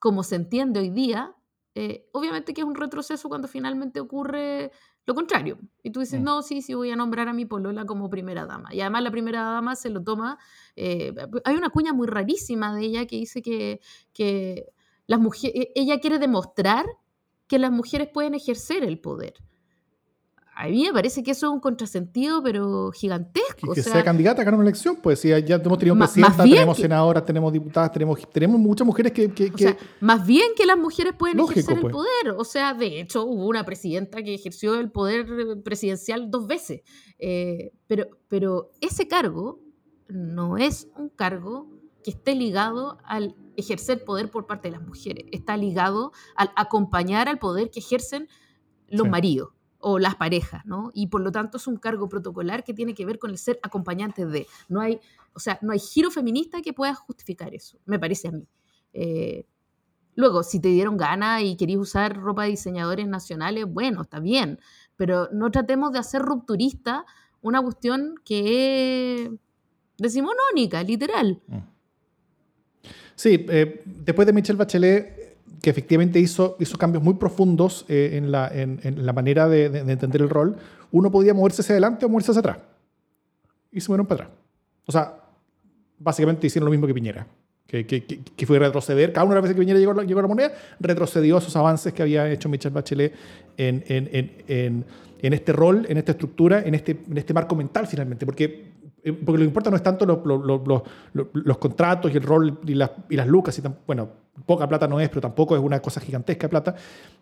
[0.00, 1.34] como se entiende hoy día,
[1.74, 4.70] eh, obviamente que es un retroceso cuando finalmente ocurre
[5.04, 5.58] lo contrario.
[5.82, 6.24] Y tú dices, mm.
[6.24, 8.72] no, sí, sí, voy a nombrar a mi polola como primera dama.
[8.74, 10.38] Y además la primera dama se lo toma,
[10.76, 13.80] eh, hay una cuña muy rarísima de ella que dice que,
[14.12, 14.66] que
[15.06, 16.86] las mujeres, ella quiere demostrar
[17.46, 19.34] que las mujeres pueden ejercer el poder
[20.54, 23.72] a mí me parece que eso es un contrasentido, pero gigantesco.
[23.72, 27.24] Que, sea, candidata a ganar una elección, pues si ya hemos tenido presidenta, tenemos senadoras,
[27.24, 29.32] tenemos diputadas, tenemos, tenemos muchas mujeres que...
[29.32, 31.92] que, más bien que las mujeres pueden ejercer el pues.
[31.92, 32.34] poder.
[32.36, 35.26] O sea, de hecho, hubo una presidenta que ejerció el poder
[35.64, 36.82] presidencial dos veces.
[37.18, 39.60] Eh, pero, pero ese cargo
[40.08, 41.70] no es un cargo
[42.04, 45.24] que esté ligado al ejercer poder por parte de las mujeres.
[45.32, 48.28] Está ligado al acompañar al poder que ejercen
[48.88, 49.50] los maridos
[49.82, 50.90] o las parejas, ¿no?
[50.94, 53.58] Y por lo tanto es un cargo protocolar que tiene que ver con el ser
[53.62, 54.46] acompañante de.
[54.68, 55.00] No hay,
[55.34, 58.46] o sea, no hay giro feminista que pueda justificar eso, me parece a mí.
[58.92, 59.44] Eh,
[60.14, 64.58] luego, si te dieron gana y querías usar ropa de diseñadores nacionales, bueno, está bien,
[64.96, 67.04] pero no tratemos de hacer rupturista
[67.40, 69.30] una cuestión que es
[69.98, 71.42] decimonónica, literal.
[71.48, 71.58] Mm.
[73.14, 75.21] Sí, eh, después de Michelle Bachelet
[75.60, 80.22] que efectivamente hizo, hizo cambios muy profundos eh, en, la, en, la, manera de, entender
[80.22, 80.56] el rol,
[80.90, 82.58] uno podía moverse hacia adelante o moverse hacia atrás.
[83.70, 84.38] Y se movieron para atrás.
[84.86, 85.16] O sea,
[85.98, 87.26] básicamente hicieron lo mismo que Piñera,
[87.66, 89.12] que, que, que fue retroceder.
[89.12, 91.54] Cada una de las veces que Piñera llegó, llegó a la moneda, retrocedió a esos
[91.56, 93.14] avances que había hecho Michelle Bachelet
[93.56, 98.26] en, en, este rol, en esta estructura, en este, en este marco mental finalmente.
[98.26, 98.71] Porque
[99.02, 103.16] porque lo que importa no es tanto los, contratos y el rol y las, y
[103.16, 104.08] las lucas, y bueno,
[104.46, 106.76] poca plata no es, pero tampoco es una cosa gigantesca plata,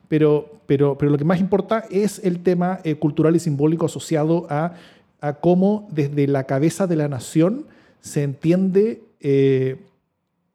[0.07, 4.47] pero, pero, pero lo que más importa es el tema eh, cultural y simbólico asociado
[4.51, 4.75] a,
[5.23, 7.67] a, cómo desde la cabeza de la nación
[8.01, 9.03] se entiende...
[9.21, 9.81] Eh,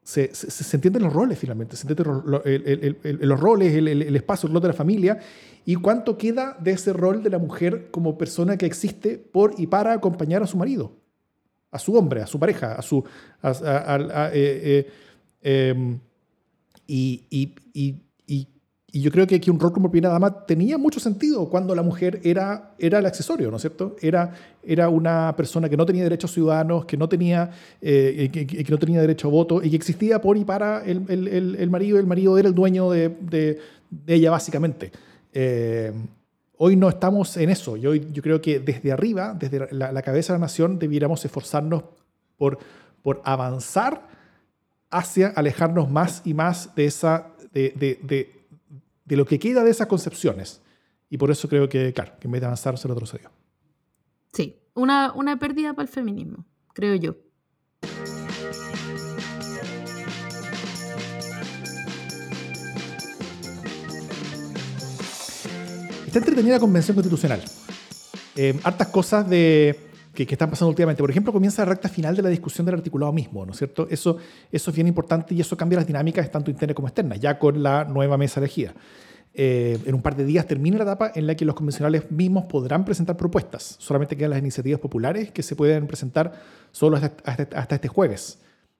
[0.04, 4.68] se, se, entienden los roles finalmente, se entienden los roles, el, espacio, el rol de
[4.68, 5.18] la familia
[5.64, 9.66] y cuánto queda de ese rol de la mujer como persona que existe por y
[9.66, 10.92] para acompañar a su marido
[11.76, 13.04] a su hombre, a su pareja, a su...
[13.42, 14.90] Eh, eh,
[15.42, 15.98] em,
[16.86, 20.98] y, y, y, y, yo creo que aquí un rol como primera dama tenía mucho
[21.00, 23.94] sentido cuando la mujer era, era el accesorio, ¿no es cierto?
[24.00, 27.50] Era, era una persona que no tenía derechos ciudadanos, que no tenía,
[27.82, 31.56] eh, que, no tenía derecho a voto y que existía por y para el, el,
[31.56, 31.98] el marido.
[31.98, 33.58] El marido era el dueño de, de
[34.06, 34.92] ella, básicamente.
[36.58, 37.76] Hoy no estamos en eso.
[37.76, 41.84] Yo, yo creo que desde arriba, desde la, cabeza de la nación, debiéramos esforzarnos
[42.36, 42.58] por,
[43.24, 44.08] avanzar
[44.90, 48.46] hacia alejarnos más y más de, esa, de,
[49.06, 50.62] lo que queda de esas concepciones.
[51.10, 53.30] Y por eso creo que, claro, que en vez de avanzar se retrocedió.
[54.32, 57.16] Sí, una pérdida para el feminismo, creo yo.
[66.18, 67.42] Entretenida la convención constitucional.
[68.34, 69.86] Eh, hartas cosas de,
[70.24, 71.02] que, están pasando últimamente.
[71.02, 73.86] Por ejemplo, comienza la recta final de la discusión del articulado mismo, ¿no es cierto?
[73.90, 74.16] Eso,
[74.50, 77.62] eso es bien importante y eso cambia las dinámicas tanto internas como externas, ya con
[77.62, 78.74] la nueva mesa elegida.
[79.38, 82.46] Eh, en un par de días termina la etapa en la que los convencionales mismos
[82.46, 83.76] podrán presentar propuestas.
[83.78, 86.32] Solamente quedan las iniciativas populares que se pueden presentar
[86.72, 88.38] solo hasta, este jueves.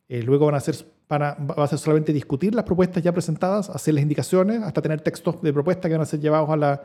[0.09, 0.77] Eh, luego van a, ser,
[1.11, 5.43] va a ser solamente discutir las propuestas ya presentadas, hacer las indicaciones, hasta tener textos
[5.43, 6.83] de propuesta que van a ser llevados a la,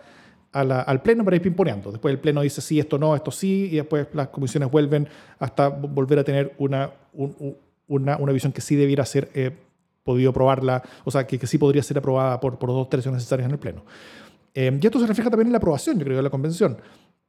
[0.52, 1.92] al Pleno para ir pimponeando.
[1.92, 5.08] Después el Pleno dice sí, esto no, esto sí, y después las comisiones vuelven
[5.40, 6.92] hasta volver a tener una,
[7.88, 9.52] una, una, visión que sí debiera ser eh,
[10.04, 13.46] podido aprobarla, o sea, que, que, sí podría ser aprobada por, por dos tercios necesarios
[13.46, 13.84] en el Pleno.
[14.54, 16.78] Eh, y esto se refleja también en la aprobación, yo creo, de la convención,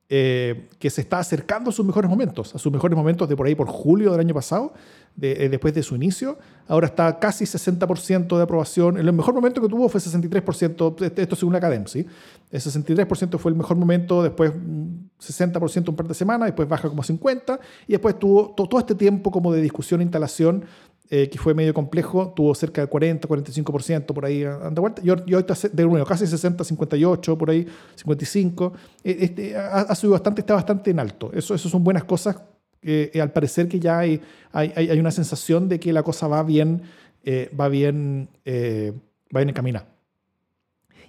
[0.08, 3.46] eh, que se está acercando a sus mejores momentos, a sus mejores momentos de por
[3.46, 4.74] ahí por julio del año pasado,
[5.16, 6.38] de- eh, después de su inicio.
[6.68, 8.96] Ahora está casi 60% de aprobación.
[8.96, 12.06] El mejor momento que tuvo fue 63%, este- esto según la Academ, ¿sí?
[12.50, 16.88] El 63% fue el mejor momento, después mm, 60% un par de semanas, después baja
[16.88, 20.64] como 50%, y después tuvo to- todo este tiempo como de discusión e instalación,
[21.10, 25.08] eh, que fue medio complejo, tuvo cerca de 40, 45% por ahí anda vuelta, y
[25.08, 28.72] ahor- y ahorita se- de nuevo, casi 60, 58, por ahí 55,
[29.04, 31.30] Eh, este, ha, ha subido bastante, está bastante en alto.
[31.34, 32.36] Eso, eso son buenas cosas,
[32.82, 34.20] eh, al parecer que ya hay,
[34.52, 36.82] hay, hay- una sensación de que la cosa va bien,
[37.24, 38.92] eh, va bien, eh,
[39.34, 39.88] va bien encaminada.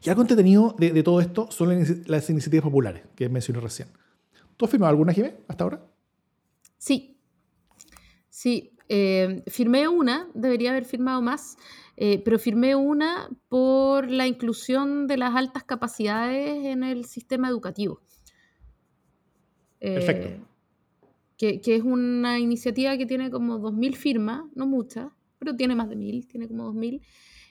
[0.04, 3.60] Y algo entretenido de, de todo esto son las, inici- las iniciativas populares que mencioné
[3.60, 3.88] recién.
[4.58, 5.82] ¿Tú has firmado alguna, Jimé, hasta ahora?
[6.78, 7.18] Sí,
[8.30, 8.72] sí,
[9.48, 11.58] firmé una, debería haber firmado más,
[11.96, 18.02] pero firmé una por la inclusión de las altas capacidades en el sistema educativo.
[19.80, 20.46] Perfecto.
[21.38, 25.08] Que, que es una iniciativa que tiene como 2.000 firmas, no muchas,
[25.40, 27.02] pero tiene más de 1.000, tiene como 2.000,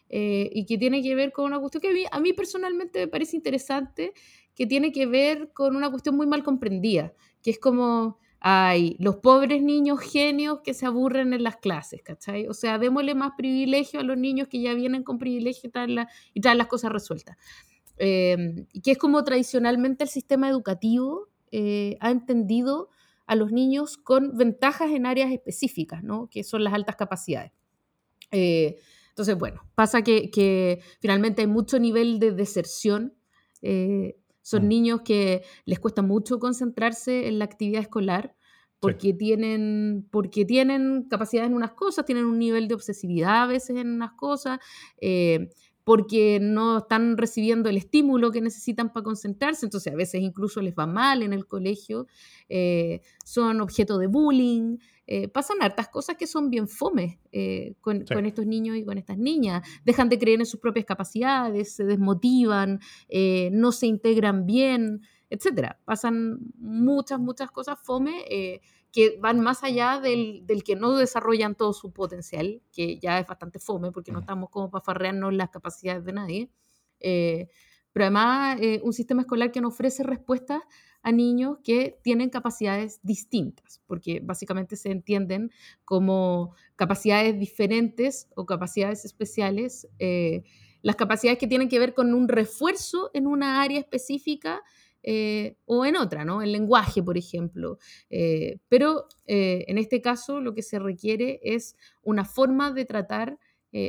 [0.09, 3.37] eh, y que tiene que ver con una cuestión que a mí, personalmente me parece
[3.37, 4.13] interesante,
[4.55, 9.17] que tiene que ver con una cuestión muy mal comprendida, que es como, ay, los
[9.17, 12.47] pobres niños genios que se aburren en las clases, ¿cachai?
[12.49, 15.95] O sea, démosle más privilegio a los niños que ya vienen con privilegio y traen,
[15.97, 17.37] la- y traen las cosas resueltas.
[17.99, 22.89] Eh, que es como tradicionalmente el sistema educativo eh, ha entendido
[23.27, 26.29] a los niños con ventajas en áreas específicas, ¿no?
[26.31, 27.53] Que son las altas capacidades.
[28.31, 28.77] Eh,
[29.11, 33.15] entonces, bueno, pasa que, que finalmente hay mucho nivel de deserción.
[33.63, 34.69] eh, son Mm.
[34.69, 38.35] niños que les cuesta mucho concentrarse en la actividad escolar
[38.81, 43.77] porque, tienen, porque tienen capacidades en unas cosas, tienen un nivel de obsesividad a veces
[43.77, 44.59] en unas cosas,
[45.01, 45.49] eh,
[45.85, 50.75] porque no están recibiendo el estímulo que necesitan para concentrarse, entonces a veces incluso les
[50.75, 52.07] va mal en el colegio,
[52.49, 58.07] eh, son objeto de bullying, eh, pasan hartas cosas que son bien fomes eh, con,
[58.07, 58.15] Sí.
[58.15, 59.67] con estos niños y con estas niñas.
[59.85, 65.77] Dejan de creer en sus propias capacidades, se desmotivan, eh, no se integran bien, etc.
[65.85, 68.25] Pasan muchas, muchas cosas fome
[68.93, 73.27] que van más allá del, del que no desarrollan todo su potencial, que ya es
[73.27, 76.51] bastante fome porque no estamos como para farrearnos las capacidades de nadie.
[77.01, 77.49] Eh,
[77.93, 80.63] pero además, eh, un sistema escolar que no ofrece respuestas
[81.03, 85.51] a niños que tienen capacidades distintas, porque básicamente se entienden
[85.85, 90.45] como capacidades diferentes o capacidades especiales, eh,
[90.81, 94.63] las capacidades que tienen que ver con un refuerzo en una área específica
[95.03, 96.43] eh, o en otra, ¿no?
[96.43, 97.79] El lenguaje, por ejemplo.
[98.11, 103.39] Eh, pero eh, en este caso lo que se requiere es una forma de tratar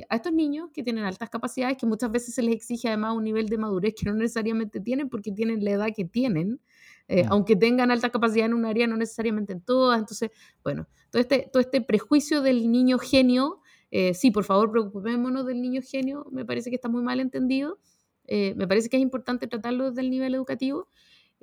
[0.08, 3.26] a estos niños que tienen altas capacidades, que muchas veces se les exige además un
[3.26, 6.62] nivel de madurez que no necesariamente tienen porque tienen la edad que tienen,
[7.10, 7.28] Mm.
[7.28, 10.00] aunque tengan alta capacidad en un área, no necesariamente en todas.
[10.00, 10.32] Entonces,
[10.64, 13.60] bueno, todo este, todo este prejuicio del niño genio,
[14.14, 17.78] sí, por favor, preocupémonos del niño genio, me parece que está muy mal entendido.
[18.28, 20.88] Eh, me parece que es importante tratarlo desde el nivel educativo.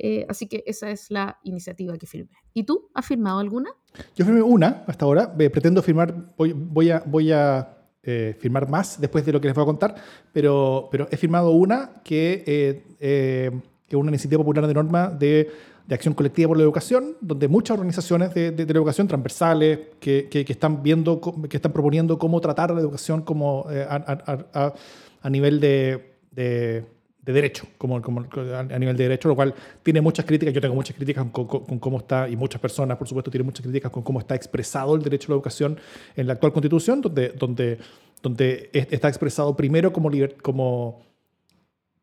[0.03, 2.31] eh, así que esa es la iniciativa que firmé.
[2.55, 2.89] ¿Y tú?
[2.95, 3.69] ¿Has firmado alguna?
[4.17, 5.35] Yo firmé una hasta ahora.
[5.39, 9.49] eh, pretendo firmar, voy, voy a, voy a eh, firmar más después de lo que
[9.49, 9.95] les voy a contar,
[10.33, 15.51] pero, pero he firmado una que, es una iniciativa popular de norma de,
[15.87, 20.29] de acción colectiva por la educación, donde muchas organizaciones de, de- la educación transversales que,
[20.31, 26.85] que- están viendo, que están proponiendo cómo tratar la educación como a nivel de, de-
[27.23, 30.55] de derecho, como, como a nivel de derecho, lo cual tiene muchas críticas.
[30.55, 31.45] Yo tengo muchas críticas con,
[31.79, 35.03] cómo está, y muchas personas, por supuesto, tienen muchas críticas con cómo está expresado el
[35.03, 35.79] derecho a la educación
[36.17, 37.79] en la actual constitución, donde, donde,
[38.23, 41.03] donde es- está expresado primero como, liber- como,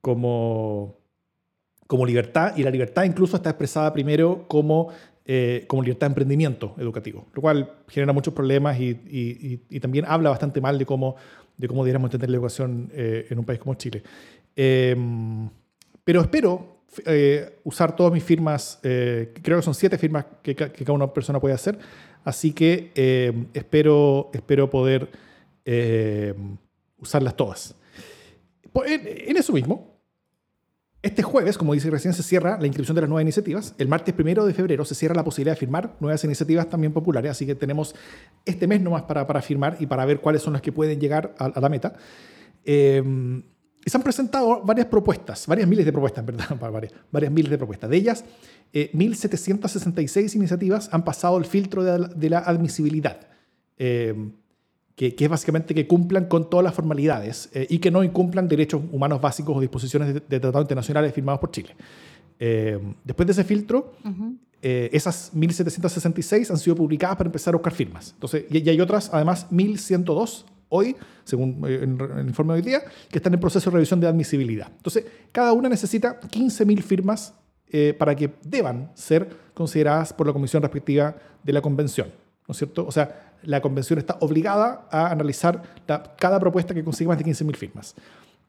[0.02, 0.96] como,
[1.88, 4.90] como libertad, y la libertad incluso está expresada primero como,
[5.30, 10.62] eh, como libertad de emprendimiento educativo, lo cual genera muchos problemas y, también habla bastante
[10.62, 11.18] mal de cómo,
[11.58, 14.02] de cómo deberíamos entender la educación eh, en un país como Chile.
[14.56, 14.96] Eh,
[16.06, 20.72] pero espero eh, usar todas mis firmas, eh, creo que son siete firmas que, ca-
[20.72, 21.78] que cada una persona puede hacer,
[22.24, 25.10] así que eh, espero, espero poder
[25.66, 26.34] eh,
[27.00, 27.76] usarlas todas.
[28.86, 29.97] En, en eso mismo,
[31.08, 33.74] este jueves, como dice recién, se cierra la inscripción de las nuevas iniciativas.
[33.78, 37.32] El martes primero de febrero se cierra la posibilidad de firmar nuevas iniciativas también populares,
[37.32, 37.96] así que tenemos
[38.46, 41.34] este mes nomás para, para firmar y para ver cuáles son las que pueden llegar
[41.38, 41.94] a, a la meta.
[42.66, 43.04] Eh,
[43.88, 47.90] se han presentado varias propuestas, varias miles de propuestas, verdad, varias, varias miles de propuestas.
[47.90, 48.26] De ellas,
[48.74, 53.20] eh, 1.766 iniciativas han pasado el filtro de, de la admisibilidad.
[53.78, 54.14] Eh,
[54.98, 58.48] que, que es básicamente que cumplan con todas las formalidades eh, y que no incumplan
[58.48, 61.76] derechos humanos básicos o disposiciones de, de tratados internacionales firmados por Chile.
[62.40, 63.94] Eh, después de ese filtro,
[64.60, 68.10] eh, esas 1.766 han sido publicadas para empezar a buscar firmas.
[68.14, 73.20] Entonces, y, y hay otras, además, 1.102 hoy, según el informe de hoy día, que
[73.20, 74.72] están en proceso de revisión de admisibilidad.
[74.78, 77.36] Entonces, cada una necesita 15.000 firmas
[78.00, 82.08] para que deban ser consideradas por la comisión respectiva de la convención.
[82.48, 82.86] ¿No es cierto?
[82.88, 85.62] O sea, la convención está obligada a analizar
[86.20, 87.96] cada propuesta que consiga más de 15.000 firmas.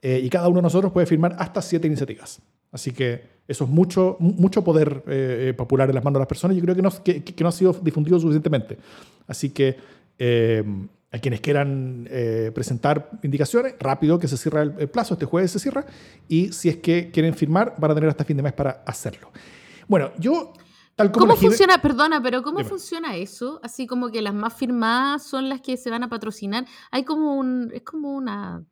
[0.01, 2.41] Eh, y cada uno de nosotros puede firmar hasta siete iniciativas.
[2.71, 6.21] Así que eso es mucho, mu- mucho poder eh, eh, popular en las manos de
[6.21, 6.57] las personas.
[6.57, 8.79] Yo creo que no, que, no ha sido difundido suficientemente.
[9.27, 9.77] Así que
[11.11, 12.09] a quienes quieran
[12.55, 15.85] presentar indicaciones, rápido que se cierra el plazo, este jueves se cierra.
[16.29, 19.31] Y si es que quieren firmar, van a tener hasta fin de mes para hacerlo.
[19.87, 20.53] Bueno, yo,
[20.99, 22.69] tal como ¿Cómo funciona, perdona, pero cómo Dime.
[22.69, 23.61] funciona eso?
[23.63, 26.67] Así como que las más firmadas son las que se van a patrocinar.
[26.91, 28.65] Hay como un, es como una,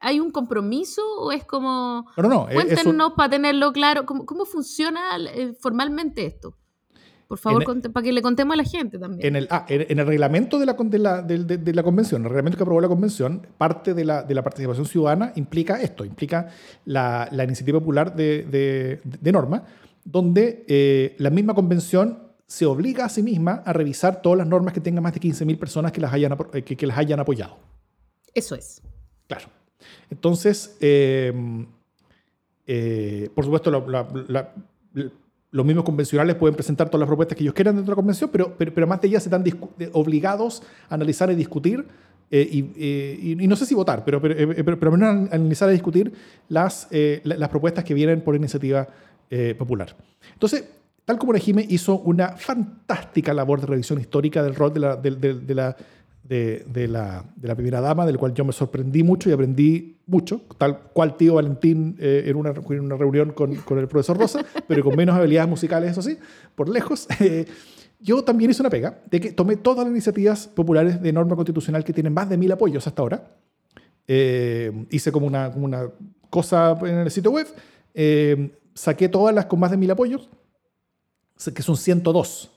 [0.00, 4.44] ¿hay un compromiso o es como, No, no, eso- cuéntenos para tenerlo claro, ¿cómo, cómo
[4.46, 5.00] funciona
[5.32, 6.56] eh, formalmente esto?
[7.28, 9.26] Por favor, conte- para que le contemos a la gente también.
[9.26, 12.28] En el, ah, en el reglamento de la, de, la, de- de la convención, el
[12.28, 16.48] reglamento que aprobó la convención, parte de la, de la participación ciudadana implica esto, implica
[16.84, 19.62] la, la iniciativa popular de, de- de norma,
[20.04, 24.74] donde eh, la misma convención se obliga a sí misma a revisar todas las normas
[24.74, 27.56] que tengan más de 15.000 personas que las hayan, eh, que, que las hayan apoyado.
[28.34, 28.82] Eso es.
[29.26, 29.46] Claro.
[30.10, 31.32] Entonces, eh,
[32.66, 34.52] eh, por supuesto, la- la- la-
[35.50, 38.30] los mismos convencionales pueden presentar todas las propuestas que ellos quieran dentro de la convención,
[38.32, 39.44] pero, pero, pero más de ellas están
[39.92, 41.86] obligados a analizar y discutir,
[42.30, 44.34] eh, y, y- y no sé si votar, pero, pero,
[44.64, 46.12] pero, pero al menos analizar y discutir
[46.48, 48.88] las, la- las propuestas que vienen por iniciativa
[49.34, 49.96] eh, popular.
[50.34, 50.62] Entonces,
[51.06, 55.10] tal como Regime hizo una fantástica labor de revisión histórica del rol de la, de
[55.54, 55.74] la,
[56.22, 59.96] de, de la, de la primera dama, del cual yo me sorprendí mucho y aprendí
[60.04, 64.18] mucho, tal cual tío Valentín eh, en, una, en una reunión con, con el profesor
[64.18, 66.18] Rosa, pero con menos habilidades musicales, eso sí,
[66.54, 67.08] por lejos.
[67.20, 67.46] Eh,
[68.00, 71.84] yo también hice una pega de que tomé todas las iniciativas populares de norma constitucional
[71.84, 73.30] que tienen más de mil apoyos hasta ahora.
[74.06, 75.88] Eh, hice como una, como una
[76.28, 77.46] cosa en el sitio web,
[77.94, 80.28] eh, saqué todas las con más de mil apoyos,
[81.54, 82.50] que son 102.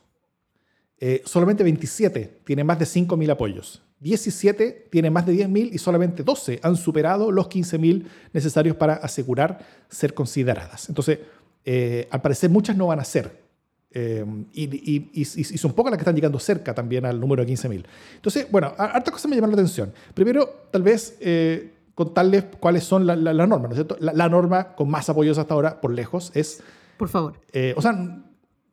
[1.00, 3.82] Eh, solamente 27 tienen más de 5.000 apoyos.
[4.00, 9.66] 17 tienen más de 10.000 y solamente 12 han superado los 15.000 necesarios para asegurar
[9.90, 10.90] ser consideradas.
[10.90, 11.20] Entonces,
[11.66, 13.44] eh, al parecer muchas no van a ser.
[13.92, 17.86] Eh, y, son pocas las que están llegando cerca también al número de 15.000.
[18.16, 19.94] Entonces, bueno, hartas cosas me llamaron la atención.
[20.14, 23.98] Primero, tal vez eh, contarles cuáles son las la, la normas, ¿no es cierto?
[24.00, 26.62] La, la norma con más apoyos hasta ahora, por lejos, es
[26.98, 27.40] Por favor.
[27.54, 27.92] eh, o sea,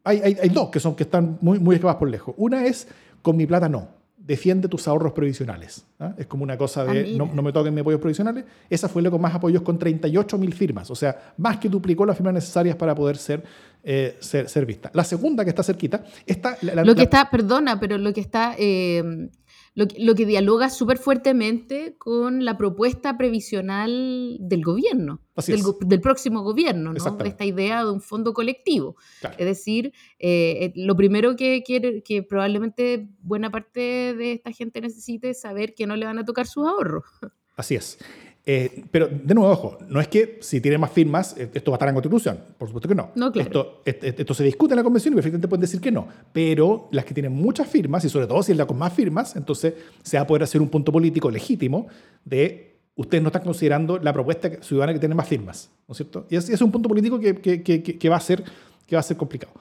[0.04, 2.34] hay, hay- hay dos que, son, que están muy, muy escapadas por lejos.
[2.36, 2.88] Una es,
[3.22, 5.84] con mi plata no, defiende tus ahorros previsionales.
[6.00, 6.14] ¿ah?
[6.18, 7.18] Es como una cosa Ah, de, mira.
[7.24, 8.44] no, no me toquen mis apoyos previsionales.
[8.68, 10.90] Esa fue la con más apoyos, con 38 mil firmas.
[10.90, 13.44] O sea, más que duplicó las firmas necesarias para poder ser,
[13.84, 14.90] eh, ser, ser vista.
[14.94, 16.56] La segunda, que está cerquita, está...
[16.62, 19.28] la- Lo que está, perdona, pero lo que está, eh,
[19.74, 25.20] lo, que- lo que dialoga súper fuertemente con la propuesta previsional del gobierno,
[25.52, 26.98] del, del próximo gobierno, ¿no?
[27.28, 28.96] Esta idea de un fondo colectivo.
[29.20, 29.36] Claro.
[29.38, 34.80] Es decir, eh, eh, lo primero que quiere, que probablemente buena parte de esta gente
[34.80, 37.04] necesite es saber que no le van a tocar sus ahorros.
[37.56, 37.98] Así es.
[38.44, 41.76] Eh, pero, de nuevo, ojo, no es que si tiene más firmas, eh, esto va
[41.76, 42.38] a estar en Constitución.
[42.58, 43.10] Por supuesto que no.
[43.14, 43.46] No, claro.
[43.48, 46.08] esto, est- est- esto se discute en la Convención y perfectamente pueden decir que no.
[46.32, 49.36] Pero las que tienen muchas firmas, y sobre todo si es la con más firmas,
[49.36, 51.86] entonces se va a poder hacer un punto político legítimo
[52.24, 55.70] de ustedes no están considerando la propuesta ciudadana que tiene más firmas.
[55.86, 56.26] ¿No es cierto?
[56.28, 58.42] Y es, es un punto político que, que- que- que- que va, a ser,
[58.86, 59.52] que va a ser complicado.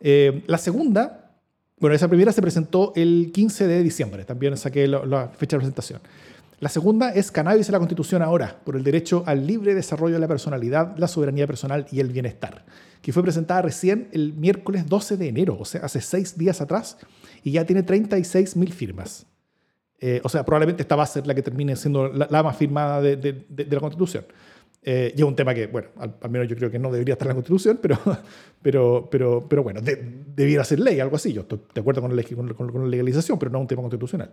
[0.00, 1.30] Eh, la segunda,
[1.78, 5.60] bueno, esa primera se presentó el 15 de diciembre, también saqué la, la fecha de
[5.60, 6.00] presentación.
[6.58, 10.20] La segunda es cannabis en la Constitución ahora, por el derecho al libre desarrollo de
[10.20, 12.64] la personalidad, la soberanía personal y el bienestar,
[13.02, 16.96] que fue presentada recién el miércoles 12 de enero, o sea, hace seis días atrás,
[17.42, 19.26] y ya tiene 36 mil firmas.
[20.00, 23.02] Eh, o sea, probablemente esta va a ser la que termine siendo la, más firmada
[23.02, 24.24] de, la Constitución.
[24.82, 27.26] Eh, y es un tema que, bueno, al, menos yo creo que no debería estar
[27.26, 27.98] en la Constitución, pero,
[28.62, 31.34] pero, pero, pero bueno, de- debiera ser ley, algo así.
[31.34, 34.30] Yo estoy de acuerdo con la, con la legalización, pero no es un tema constitucional.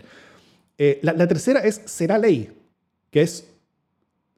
[0.78, 2.52] Eh, la, la tercera es será ley,
[3.12, 3.48] que es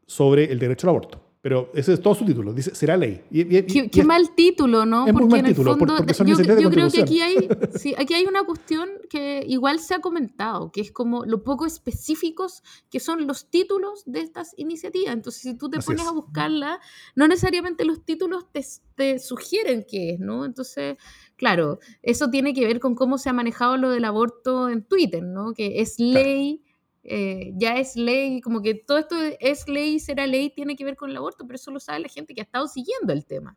[0.05, 1.24] sobre el derecho al aborto.
[1.45, 3.21] Pero ese es todo su título, dice será ley.
[3.29, 5.05] Y- y- Qué, qué es- mal título, ¿no?
[5.05, 7.21] es muy porque mal en el título, fondo, porque son yo, yo creo que aquí
[7.21, 7.35] hay,
[7.79, 11.67] sí, aquí hay una cuestión que igual se ha comentado, que es como lo poco
[11.67, 15.13] específicos que son los títulos de estas iniciativas.
[15.13, 16.07] Entonces, si tú te Así pones es.
[16.07, 16.79] a buscarla,
[17.15, 18.65] no necesariamente los títulos te,
[18.95, 20.45] te sugieren qué es, ¿no?
[20.45, 20.97] Entonces,
[21.35, 25.21] claro, eso tiene que ver con cómo se ha manejado lo del aborto en Twitter,
[25.21, 25.53] ¿no?
[25.53, 26.63] Que es ley.
[27.05, 30.95] Eh, ya es ley, como que todo esto es ley, será ley, tiene que ver
[30.95, 33.55] con el aborto, pero eso lo sabe la gente que ha estado siguiendo el tema.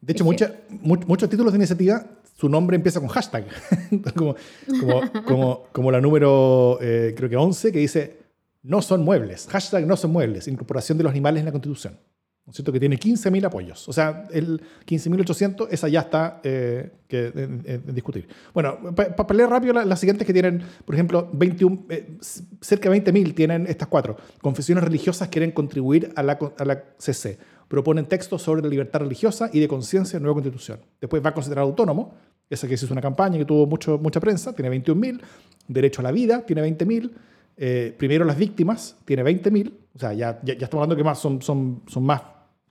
[0.00, 2.04] De hecho, mucha- mu- muchos títulos de iniciativa,
[2.36, 3.46] su nombre empieza con hashtag.
[4.16, 4.34] como,
[4.80, 8.18] como, como, como la número, eh, creo que 11, que dice,
[8.62, 9.46] no son muebles.
[9.48, 10.48] Hashtag no son muebles.
[10.48, 11.98] Incorporación de los animales en la Constitución.
[12.46, 12.72] ¿No es cierto?
[12.72, 13.88] Que tiene 15.000 apoyos.
[13.88, 18.28] O sea, el 15.800, esa ya está eh, que, en, discutir.
[18.52, 22.18] Bueno, para leer rápido la- las siguientes que tienen, por ejemplo, 21, eh,
[22.60, 24.16] cerca de 20.000 tienen estas cuatro.
[24.42, 27.38] Confesiones religiosas quieren contribuir a la, a la CC.
[27.66, 30.80] Proponen textos sobre la libertad religiosa y de conciencia en nueva constitución.
[31.00, 32.14] Después va a considerar autónomo,
[32.50, 35.18] esa que se hizo una campaña que tuvo mucho, mucha prensa, tiene 21.000.
[35.66, 37.10] Derecho a la vida, tiene 20.000.
[37.56, 39.72] Eh, primero las víctimas, tiene 20.000.
[39.94, 42.20] O sea, ya, ya, ya estamos hablando que más son, son, son más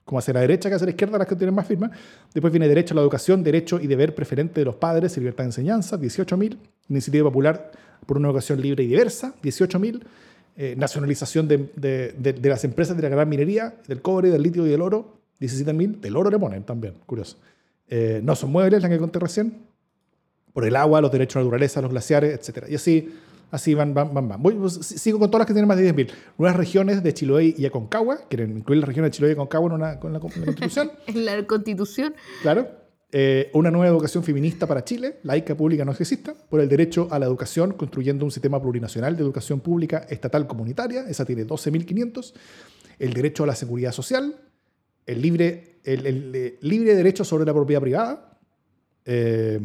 [0.04, 1.90] como hacia la derecha que hacia la izquierda las que tienen más firmas.
[2.32, 5.44] Después viene derecho a la educación, derecho y deber preferente de los padres y libertad
[5.44, 6.56] de enseñanza, 18.000.
[6.90, 7.70] Iniciativa popular
[8.06, 10.02] por una educación libre y diversa, 18.000.
[10.56, 14.70] Eh, nacionalización de, de- las empresas de la gran minería, del cobre, del litio y
[14.70, 16.00] del oro, 17.000.
[16.00, 17.38] Del oro le ponen también, curioso.
[17.88, 19.54] Eh, no son muebles, la que conté recién.
[20.52, 22.66] Por el agua, los derechos a la naturaleza, los glaciares, etc.
[22.68, 23.12] Y así,
[23.50, 24.28] así van, van, van.
[24.28, 24.42] van.
[24.42, 26.10] Voy- pues, sigo con todas las que tienen más de 10.000.
[26.38, 29.72] Nuevas regiones de Chiloé y Aconcagua, quieren incluir las regiones de Chiloé y Aconcagua en,
[29.74, 30.90] una, con la, con la Constitución.
[31.06, 32.14] En la constitución.
[32.42, 32.68] Claro.
[33.16, 37.18] Eh, una nueva educación feminista para Chile, laica, pública, no sexista, por el derecho a
[37.20, 42.34] la educación, construyendo un sistema plurinacional de educación pública estatal comunitaria, esa tiene 12.500.
[42.98, 44.34] El derecho a la seguridad social,
[45.06, 48.36] el libre, el, el, eh, libre derecho sobre la propiedad privada.
[49.04, 49.60] eh,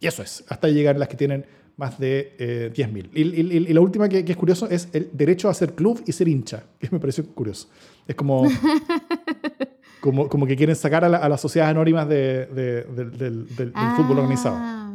[0.00, 1.44] y eso es, hasta llegar las que tienen
[1.78, 3.10] más de eh, 10.000.
[3.14, 6.02] Y, y- y- la última que, que es curioso es el derecho a ser club
[6.06, 7.68] y ser hincha, que me pareció curioso.
[8.06, 8.42] Es como,
[10.00, 13.56] como, como que quieren sacar a, la- a las sociedades anónimas de- de- del- del,
[13.56, 14.56] del- del fútbol organizado.
[14.58, 14.94] Ah,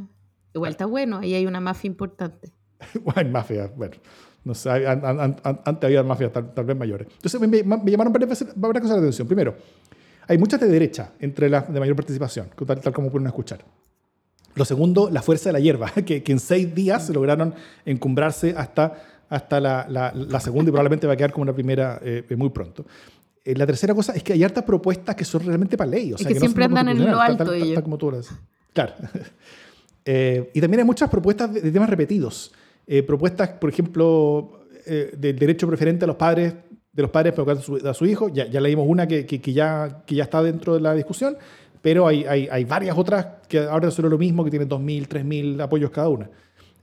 [0.53, 2.51] Igual está bueno, ahí hay una mafia importante.
[3.15, 3.95] Hay mafias, bueno.
[4.43, 7.07] No sé, an- an- an- antes había mafias tal, tal vez mayores.
[7.15, 9.25] Entonces me, me- me llamaron varias, veces, varias cosas la atención.
[9.25, 9.55] Primero,
[10.27, 13.63] hay muchas de derecha entre las de mayor participación, tal, tal como pueden escuchar.
[14.55, 17.53] Lo segundo, la fuerza de la hierba, que, que en seis días se lograron
[17.85, 18.93] encumbrarse hasta,
[19.29, 22.49] hasta la, la- la segunda y probablemente va a quedar como una primera eh, muy
[22.49, 22.85] pronto.
[23.45, 26.13] Eh, la tercera cosa es que hay hartas propuestas que son realmente para ley.
[26.13, 27.81] O sea, que no siempre son andan en lo alto ellos.
[27.83, 28.19] como tú lo.
[28.73, 28.93] Claro.
[30.05, 32.51] Eh, y también hay muchas propuestas de, de temas repetidos.
[32.87, 36.53] Eh, propuestas, por ejemplo, eh, del derecho preferente a los padres,
[36.91, 38.27] de los padres para educar a su, a su hijo.
[38.29, 41.37] Ya, ya leímos una que, que- que ya, que ya está dentro de la discusión,
[41.83, 45.61] pero hay, hay, hay varias otras que ahora son lo mismo, que tienen 2.000, 3.000
[45.61, 46.29] apoyos cada una.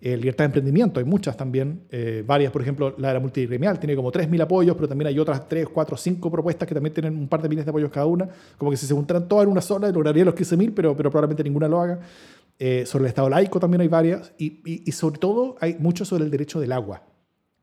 [0.03, 3.79] Eh, libertad de emprendimiento, hay muchas también, eh, varias, por ejemplo, la de la multigremial
[3.81, 7.17] tiene como 3.000 apoyos, pero también hay otras 3, 4, 5 propuestas que también tienen
[7.17, 8.29] un par de miles de apoyos cada una,
[8.59, 11.43] como que si se juntaran todas en una sola, lograría los 15.000, pero, pero probablemente
[11.43, 11.99] ninguna lo haga.
[12.59, 16.05] Eh, sobre el Estado laico también hay varias, y, y- y sobre todo hay mucho
[16.05, 17.03] sobre el derecho del agua.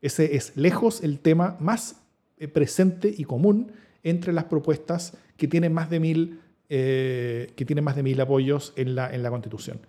[0.01, 2.01] Ese es lejos el tema más
[2.39, 3.71] eh, presente y común
[4.03, 6.39] entre las propuestas que tienen más de mil,
[6.69, 9.79] eh, que tienen más de mil apoyos en la, en la Constitución.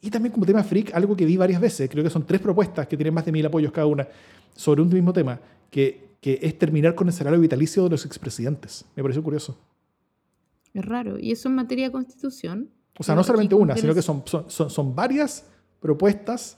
[0.00, 2.86] Y también como tema freak, algo que vi varias veces, creo que son tres propuestas
[2.86, 4.06] que tienen más de mil apoyos cada una,
[4.54, 8.84] sobre un mismo tema, que, que es terminar con el salario vitalicio de los expresidentes.
[8.94, 9.58] Me pareció curioso.
[10.72, 11.18] Es raro.
[11.18, 12.70] ¿Y eso en materia de constitución?
[12.98, 15.44] O sea, no solamente una, sino que son, son, son, son varias
[15.80, 16.56] propuestas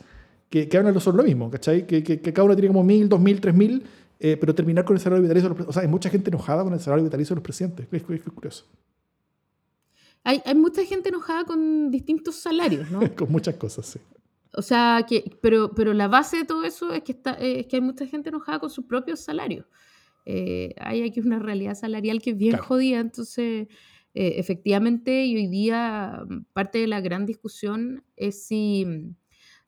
[0.49, 1.87] que, que hablan sobre lo mismo, ¿cachai?
[1.87, 3.85] Que, que, que cada una tiene como mil, dos mil, tres mil,
[4.19, 5.71] eh, pero terminar con el salario vitalicio de los presidentes.
[5.71, 7.87] O sea, hay mucha gente enojada con el salario vitalicio de los presidentes.
[7.91, 8.67] Es, es- es curioso.
[10.25, 13.01] Hay, hay mucha gente enojada con distintos salarios, ¿no?
[13.17, 14.01] con muchas cosas, sí.
[14.53, 17.77] O sea, que, pero, pero la base de todo eso es que, está, es que
[17.77, 19.67] hay mucha gente enojada con sus propios salarios.
[20.27, 22.65] Eh, hay aquí una realidad salarial que es bien Claro.
[22.67, 23.69] jodida, entonces
[24.13, 29.15] eh, efectivamente y hoy día mm, parte de la gran discusión es si, mm,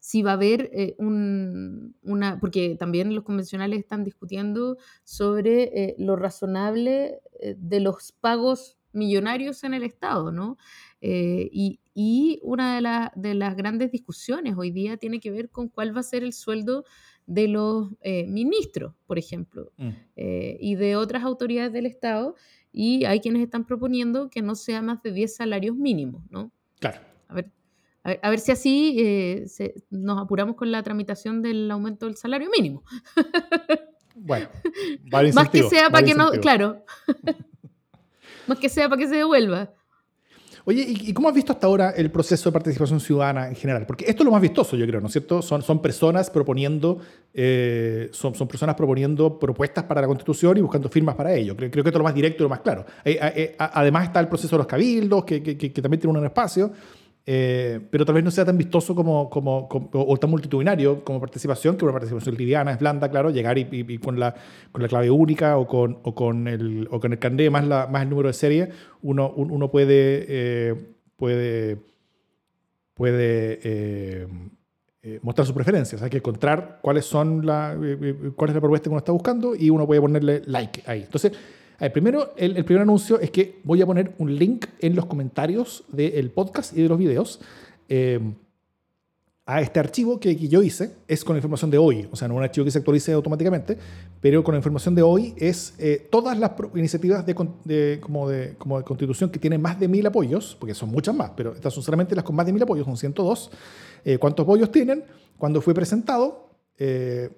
[0.00, 6.16] si va a haber eh, un, una, porque también los convencionales están discutiendo sobre lo
[6.16, 7.20] razonable
[7.56, 10.56] de los pagos millonarios en el Estado, ¿no?
[11.00, 15.50] Eh, y, y una de, la- de las grandes discusiones hoy día tiene que ver
[15.50, 16.84] con cuál va a ser el sueldo
[17.26, 19.72] de los eh, ministros, por ejemplo,
[20.16, 22.34] eh, y de otras autoridades del Estado.
[22.72, 26.50] Y hay quienes están proponiendo que no sea más de 10 salarios mínimos, ¿no?
[26.80, 27.00] Claro.
[27.28, 27.50] A ver,
[28.02, 32.16] a ver, a ver si así se- nos apuramos con la tramitación del aumento del
[32.16, 32.82] salario mínimo.
[34.14, 34.48] Bueno,
[35.34, 36.84] Más que sea para que no, claro.
[38.46, 39.70] Más que sea para que se devuelva.
[40.64, 43.84] Oye, ¿y, cómo has visto hasta ahora el proceso de participación ciudadana en general?
[43.84, 45.42] Porque esto es lo más vistoso, yo creo, ¿no es cierto?
[45.42, 47.00] Son, son personas proponiendo,
[47.34, 51.56] eh, son, son personas proponiendo propuestas para la Constitución y buscando firmas para ello.
[51.56, 52.84] Creo, creo que esto es lo más directo y lo más claro.
[53.04, 56.00] Eh, eh, eh, además está el proceso de los cabildos, que, que- que- que también
[56.00, 56.70] tiene un espacio,
[57.24, 61.20] eh, pero tal vez no sea tan vistoso como, como, como- o tan multitudinario como
[61.20, 64.34] participación, que una participación liviana, es blanda, claro, llegar y, y- y con, la,
[64.72, 67.86] con la clave única o con, o con el, o con el candé más, la,
[67.86, 68.70] más el número de serie,
[69.02, 70.74] uno, un- uno puede, eh,
[71.16, 71.78] puede,
[72.94, 74.26] puede eh,
[75.02, 76.02] eh, mostrar sus preferencias.
[76.02, 79.12] Hay que encontrar cuáles son la, eh, eh, cuál es la propuesta que uno está
[79.12, 81.02] buscando y uno puede ponerle like ahí.
[81.02, 81.32] Entonces,
[81.78, 84.94] a ver, primero, el, el primer anuncio es que voy a poner un link en
[84.94, 87.40] los comentarios del podcast y de los videos
[87.88, 88.20] eh,
[89.44, 90.92] a este archivo que, que yo hice.
[91.08, 93.76] Es con la información de hoy, o sea, no un archivo que se actualice automáticamente,
[94.20, 98.54] pero con la información de hoy es eh, todas las iniciativas de, de- como, de,
[98.56, 101.74] como de constitución que tienen más de mil apoyos, porque son muchas más, pero estas
[101.74, 103.50] son solamente las con más de mil apoyos, son 102.
[104.04, 105.04] Eh, ¿Cuántos apoyos tienen?
[105.36, 106.50] ¿Cuándo fue presentado?
[106.78, 107.28] Eh,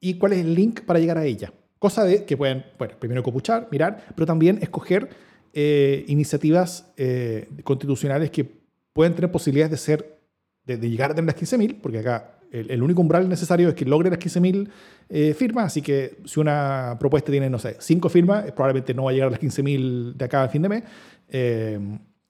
[0.00, 1.52] ¿Y cuál es el link para llegar a ella?
[1.78, 5.08] Cosa de que pueden, bueno, primero copuchar, mirar, pero también escoger
[5.54, 8.44] eh, iniciativas eh, constitucionales que
[8.92, 10.18] pueden tener posibilidades de ser,
[10.64, 13.74] de, de llegar a tener las 15.000, porque acá el, el único umbral necesario es
[13.74, 14.68] que logre las 15.000
[15.10, 19.04] eh, firmas, así que si una propuesta tiene, no sé, 5 firmas, eh, probablemente no
[19.04, 20.82] va a llegar a las 15.000 de acá al fin de mes,
[21.28, 21.78] eh,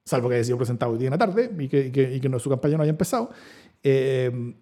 [0.05, 2.21] salvo que haya sido presentado hoy día en la tarde y que, y que, y
[2.21, 3.31] que no- su campaña no haya empezado.
[3.83, 4.55] Eh,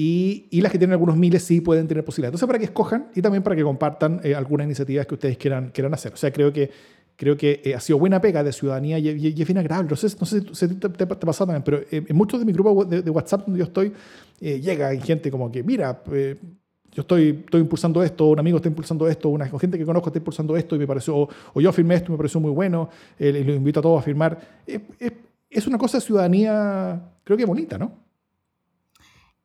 [0.00, 2.34] y, y las que tienen algunos miles sí pueden tener posibilidades.
[2.34, 5.70] Entonces, para que escojan y también para que compartan eh, algunas iniciativas que ustedes quieran,
[5.70, 6.12] quieran hacer.
[6.12, 6.70] O sea, creo que,
[7.16, 9.90] creo que eh, ha sido buena pega de ciudadanía y, y- y es bien agradable.
[9.90, 12.46] No sé, no sé si te, te, te pasa también, pero eh, en muchos de
[12.46, 13.92] mis grupos de, de WhatsApp donde yo estoy,
[14.40, 16.36] eh, llega gente como que, mira, eh,
[16.92, 20.18] yo estoy, estoy impulsando esto, un amigo está impulsando esto, una gente que conozco está
[20.20, 22.88] impulsando esto y me pareció, o, o yo firmé esto y me pareció muy bueno,
[23.18, 24.38] eh, y lo invito a todos a firmar.
[24.64, 25.10] Eh, eh,
[25.50, 28.06] es una cosa de ciudadanía, creo que bonita, ¿no?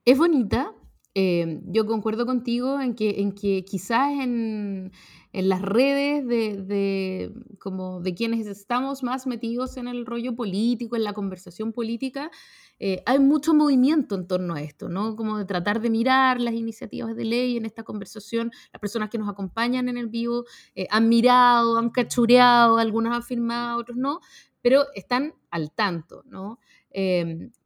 [0.06, 0.74] Es bonita.
[1.16, 4.91] eh, yo concuerdo contigo en que, en que quizás en,
[5.32, 10.95] en las redes de, de, como de quienes estamos más metidos en el rollo político,
[10.95, 12.32] en la conversación política,
[12.80, 15.16] eh, hay mucho movimiento en torno a esto, ¿no?
[15.16, 18.51] Como de tratar de mirar las iniciativas de ley en esta conversación.
[18.74, 20.45] Las personas que nos acompañan en el vivo
[20.76, 24.20] eh, han mirado, han cachureado, algunas han firmado, otros no,
[24.62, 26.60] pero están al tanto, ¿no?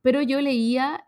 [0.01, 1.03] Pero yo leía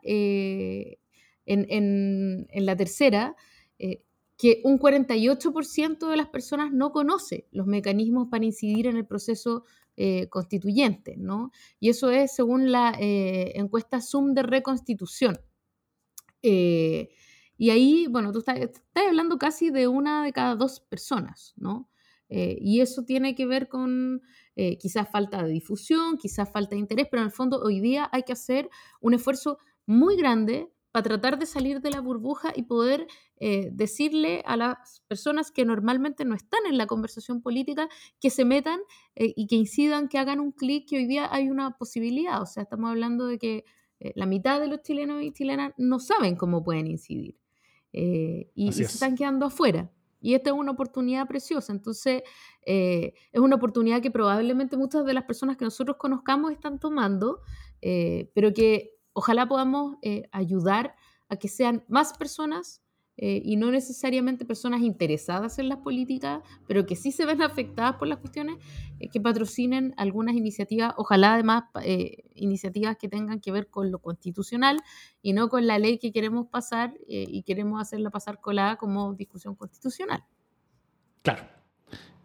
[1.49, 3.35] en, en- la tercera
[3.79, 4.03] eh,
[4.37, 9.65] que un 48% de las personas no conoce los mecanismos para incidir en el proceso
[9.97, 11.51] eh, constituyente, ¿no?
[11.79, 15.39] Y eso es según la eh, encuesta Zoom de reconstitución.
[17.57, 21.89] Y ahí, bueno, tú estás, estás hablando casi de una de cada dos personas, ¿no?
[22.31, 24.21] Y eso tiene que ver con
[24.79, 28.23] quizás falta de difusión, quizás falta de interés, pero en el fondo hoy día hay
[28.23, 28.69] que hacer
[29.01, 34.41] un esfuerzo muy grande para tratar de salir de la burbuja y poder eh, decirle
[34.45, 37.87] a las personas que normalmente no están en la conversación política
[38.19, 38.79] que se metan
[39.15, 42.41] eh, y que incidan, que hagan un clic, que hoy día hay una posibilidad.
[42.41, 43.65] O sea, estamos hablando de que
[43.99, 47.35] eh, la mitad de los chilenos y chilenas no saben cómo pueden incidir
[47.91, 48.93] y, se es.
[48.93, 49.91] están quedando afuera.
[50.21, 51.71] Y esta es una oportunidad preciosa.
[51.71, 52.23] Entonces,
[52.61, 57.39] es una oportunidad que probablemente muchas de las personas que nosotros conozcamos están tomando,
[57.79, 60.95] pero que ojalá podamos eh, ayudar
[61.27, 62.81] a que sean más personas
[63.17, 67.97] eh, y no necesariamente personas interesadas en las políticas, pero que sí se ven afectadas
[67.97, 68.55] por las cuestiones,
[69.01, 71.65] eh, que patrocinen algunas iniciativas, ojalá además
[72.33, 74.79] iniciativas que tengan que ver con lo constitucional
[75.21, 79.53] y no con la ley que queremos pasar y queremos hacerla pasar colada como discusión
[79.55, 80.23] constitucional.
[81.23, 81.58] Claro.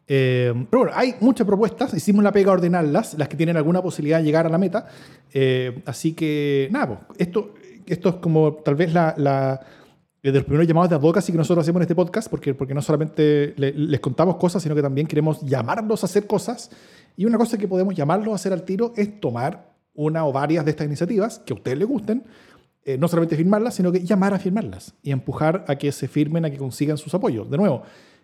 [0.06, 1.94] Eh, pero bueno, hay muchas propuestas.
[1.94, 4.86] Hicimos la pega a ordenarlas, las que tienen alguna posibilidad de llegar a la meta.
[5.32, 7.54] Eh, así que, nada, pues, esto,
[7.86, 9.60] esto es como tal vez la, la-
[10.22, 12.80] de los primeros llamados de advocacy que nosotros hacemos en este podcast, porque, porque no
[12.80, 16.70] solamente le- les contamos cosas, sino que también queremos llamarlos a hacer cosas.
[17.16, 20.64] Y una cosa que podemos llamarlos a hacer al tiro es tomar una o varias
[20.64, 22.24] de estas iniciativas que a ustedes les gusten,
[22.86, 26.44] eh, no solamente firmarlas, sino que llamar a firmarlas y empujar a que se firmen,
[26.46, 27.48] a que consigan sus apoyos.
[27.50, 27.82] De nuevo,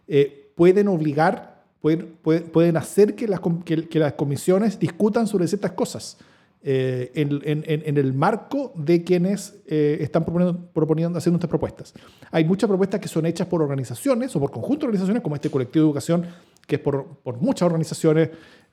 [0.08, 5.72] eh, pueden obligar, pueden, pueden, hacer que las, que, que las comisiones discutan sobre ciertas
[5.72, 6.18] cosas
[6.62, 11.94] eh, en, en- en- el marco de quienes eh, están proponiendo, proponiendo, haciendo estas propuestas.
[12.30, 15.50] Hay muchas propuestas que son hechas por organizaciones o por conjuntos de organizaciones, como este
[15.50, 16.26] colectivo de educación,
[16.66, 18.28] que es por, por muchas organizaciones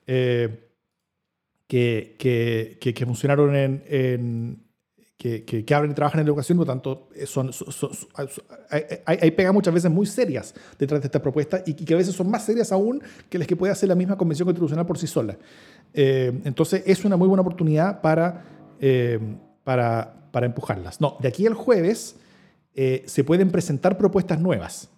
[0.06, 0.68] eh,
[1.66, 4.62] que, que, que- funcionaron en-
[5.18, 7.72] que, que, que hablan y trabajan en la educación, por lo tanto, eh, son, son-
[7.72, 11.92] son- son- hay, hay, pegas muchas veces muy serias detrás de esta propuesta y que
[11.92, 14.86] a veces son más serias aún que las que puede hacer la misma Convención Constitucional
[14.86, 15.36] por sí sola.
[15.92, 18.44] Eh, entonces, es una muy buena oportunidad para,
[18.80, 19.18] eh,
[19.64, 21.00] para, para empujarlas.
[21.00, 22.14] No, de aquí al jueves
[22.76, 24.88] eh, se pueden presentar propuestas nuevas.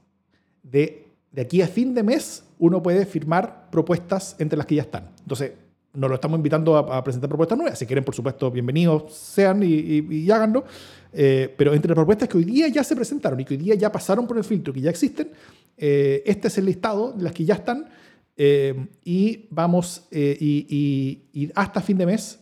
[0.62, 4.82] De, de aquí a fin de mes, uno puede firmar propuestas entre las que ya
[4.82, 5.08] están.
[5.22, 5.52] Entonces,
[5.92, 7.78] no lo estamos invitando a, a presentar propuestas nuevas.
[7.78, 10.64] Si quieren, por supuesto, bienvenidos sean y, y- y háganlo.
[11.12, 13.74] Eh, pero entre las propuestas que hoy día ya se presentaron y que hoy día
[13.74, 15.32] ya pasaron por el filtro, que ya existen,
[15.76, 17.88] eh, este es el listado de las que ya están.
[18.36, 22.38] eh, y vamos, y hasta fin de mes,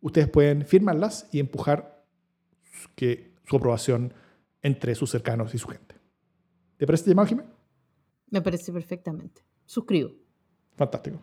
[0.00, 2.04] ustedes pueden firmarlas y empujar
[2.94, 4.14] que su aprobación
[4.62, 5.96] entre sus cercanos y su gente.
[6.76, 7.52] ¿Te parece llamado, Jiménez?
[8.30, 9.42] Me parece perfectamente.
[9.66, 10.12] Suscribo.
[10.76, 11.20] Fantástico.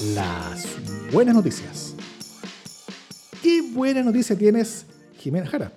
[0.00, 0.66] Las
[1.12, 1.94] buenas noticias.
[3.40, 4.86] ¿Qué buena noticia tienes,
[5.18, 5.70] Jimena Jara?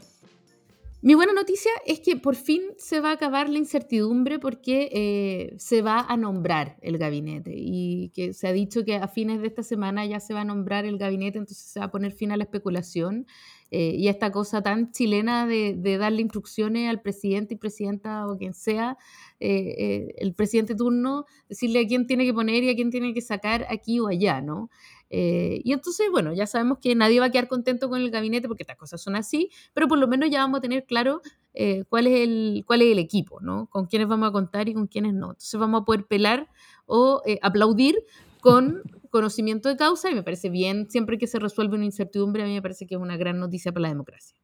[1.00, 5.56] Mi buena noticia es que por fin se va a acabar la incertidumbre porque eh,
[5.60, 9.46] se va a nombrar el gabinete y que se ha dicho que a fines de
[9.46, 12.32] esta semana ya se va a nombrar el gabinete, entonces se va a poner fin
[12.32, 13.28] a la especulación
[13.70, 18.36] eh, y a esta cosa tan chilena de, darle instrucciones al presidente y presidenta o
[18.36, 18.98] quien sea,
[19.40, 23.22] eh, el presidente turno, decirle a quién tiene que poner y a quién tiene que
[23.22, 24.72] sacar aquí o allá, ¿no?
[25.10, 28.48] Eh, y entonces, bueno, ya sabemos que nadie va a quedar contento con el gabinete
[28.48, 31.22] porque estas cosas son así, pero por lo menos ya vamos a tener claro
[31.54, 33.68] eh, cuál, es el, cuál es el equipo, ¿no?
[33.68, 35.28] Con quiénes vamos a contar y con quiénes no.
[35.28, 36.50] Entonces vamos a poder pelar
[36.86, 37.96] o eh, aplaudir
[38.42, 42.46] con conocimiento de causa y me parece bien, siempre que se resuelve una incertidumbre, a
[42.46, 44.38] mí me parece que es una gran noticia para la democracia.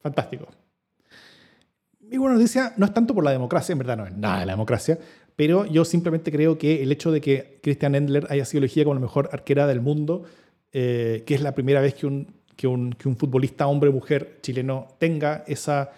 [0.00, 0.48] Fantástico.
[2.00, 4.46] Mi buena noticia no es tanto por la democracia, en verdad no es nada de
[4.46, 4.98] la democracia,
[5.40, 8.92] pero yo simplemente creo que el hecho de que Christian Endler haya sido elegida como
[8.92, 10.24] la mejor arquera del mundo,
[10.70, 12.26] eh, que es la primera vez que un,
[12.56, 15.92] que un, que un futbolista hombre o mujer chileno tenga esa,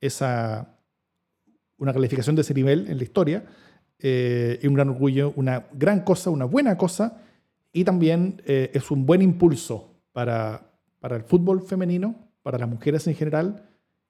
[0.00, 0.80] esa,
[1.76, 3.44] una calificación de ese nivel en la historia,
[4.00, 7.22] eh, es un gran orgullo, una gran cosa, una buena cosa,
[7.72, 13.06] y también eh, es un buen impulso para, para el fútbol femenino, para las mujeres
[13.06, 13.64] en general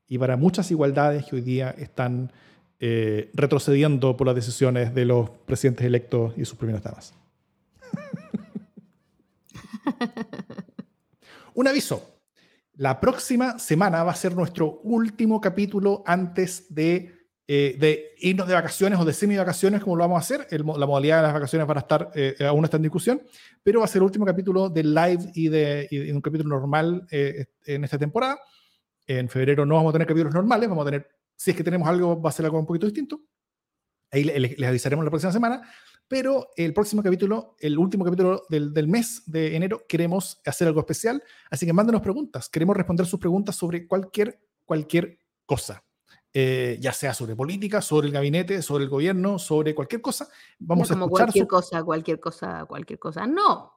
[0.06, 2.32] y para muchas igualdades que hoy día están
[2.80, 7.14] eh, retrocediendo por las decisiones de los presidentes electos y sus primeras damas.
[11.54, 12.18] Un aviso.
[12.74, 17.12] La próxima semana va a ser nuestro último capítulo antes de,
[17.48, 20.46] eh, irnos de vacaciones o de semi-vacaciones, como lo vamos a hacer.
[20.60, 23.22] La modalidad de las vacaciones van a estar, eh, aún está en discusión,
[23.64, 26.50] pero va a ser el último capítulo del live y de, y de un capítulo
[26.56, 28.38] normal eh, en esta temporada.
[29.04, 31.08] En febrero no vamos a tener capítulos normales, vamos a tener,
[31.38, 33.20] si es que tenemos algo, va a ser algo un poquito distinto.
[34.10, 35.62] Ahí le- le- les avisaremos la próxima semana.
[36.08, 40.80] Pero el próximo capítulo, el último capítulo del, del mes de enero, queremos hacer algo
[40.80, 41.22] especial.
[41.50, 42.48] Así que mándenos preguntas.
[42.48, 45.84] Queremos responder sus preguntas sobre cualquier, cualquier cosa.
[46.32, 50.28] Eh, ya sea sobre política, sobre el gabinete, sobre el gobierno, sobre cualquier cosa.
[50.58, 53.26] Vamos No a como escuchar cualquier su- cosa, cualquier cosa, cualquier cosa.
[53.26, 53.72] No.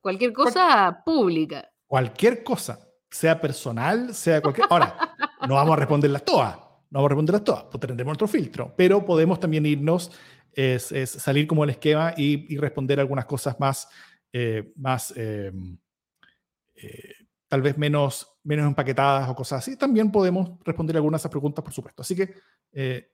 [0.00, 1.70] Cualquier cosa pública.
[1.86, 2.78] cualquier cosa,
[3.10, 4.66] sea personal, sea cualquier...
[4.70, 5.09] Ahora,
[5.46, 9.04] no vamos a responderlas todas, no vamos a responderlas todas, pues tendremos nuestro filtro, pero
[9.04, 10.10] podemos también irnos,
[10.52, 13.88] es, es salir como el esquema y, responder algunas cosas más,
[14.32, 15.52] eh, más eh,
[16.74, 17.12] eh,
[17.48, 19.76] tal vez menos, menos empaquetadas o cosas así.
[19.76, 22.02] También podemos responder algunas de esas preguntas, por supuesto.
[22.02, 22.34] Así que
[22.72, 23.10] eh,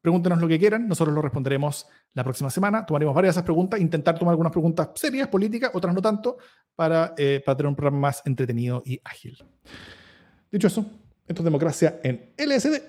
[0.00, 2.84] pregúntenos lo que quieran, nosotros lo responderemos la próxima semana.
[2.84, 6.38] Tomaremos varias de esas preguntas, intentar tomar algunas preguntas serias, políticas, otras no tanto,
[6.74, 9.38] para, para tener un programa más entretenido y ágil.
[10.50, 10.84] Dicho eso,
[11.30, 12.80] esto es democracia en LSD.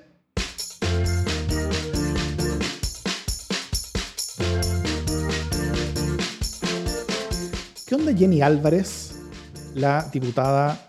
[7.85, 9.15] ¿Qué onda Jenny Álvarez,
[9.75, 10.87] la diputada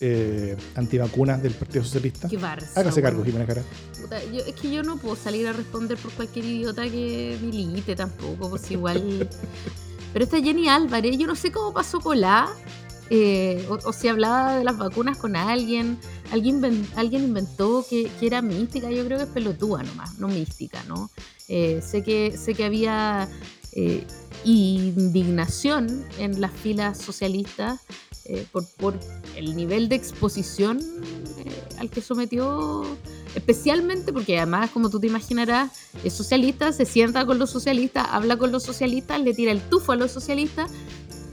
[0.00, 2.28] eh, antivacunas del Partido Socialista?
[2.28, 2.80] Qué barza.
[2.80, 3.22] Hágase cargo.
[3.24, 3.62] Jimena Cara.
[4.00, 7.94] Puta, yo- es que yo no puedo salir a responder por cualquier idiota que milite
[7.96, 9.28] tampoco, pues igual.
[10.12, 12.48] Pero esta Jenny Álvarez, yo no sé cómo pasó con la.
[13.10, 15.98] Eh, o, si hablaba de las vacunas con alguien,
[16.30, 21.10] alguien, alguien inventó que, era mística, yo creo que es pelotúa nomás, no mística, ¿no?
[21.48, 23.28] Eh, sé, que, sé que había
[23.72, 24.04] eh,
[24.44, 27.80] indignación en las filas socialistas
[28.52, 29.00] por, por
[29.36, 30.78] el nivel de exposición
[31.78, 32.84] al que sometió
[33.34, 35.70] especialmente porque además, como tú te imaginarás,
[36.04, 39.92] es socialista, se sienta con los socialistas, habla con los socialistas, le tira el tufo
[39.92, 40.70] a los socialistas,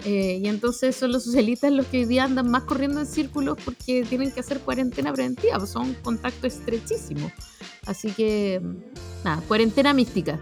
[0.06, 3.58] eh, y entonces son los socialistas los que hoy día andan más corriendo en círculos
[3.66, 7.32] porque tienen que hacer cuarentena preventiva, pues son contacto estrechísimo.
[7.88, 8.62] Así que,
[9.24, 10.40] nada, cuarentena mística.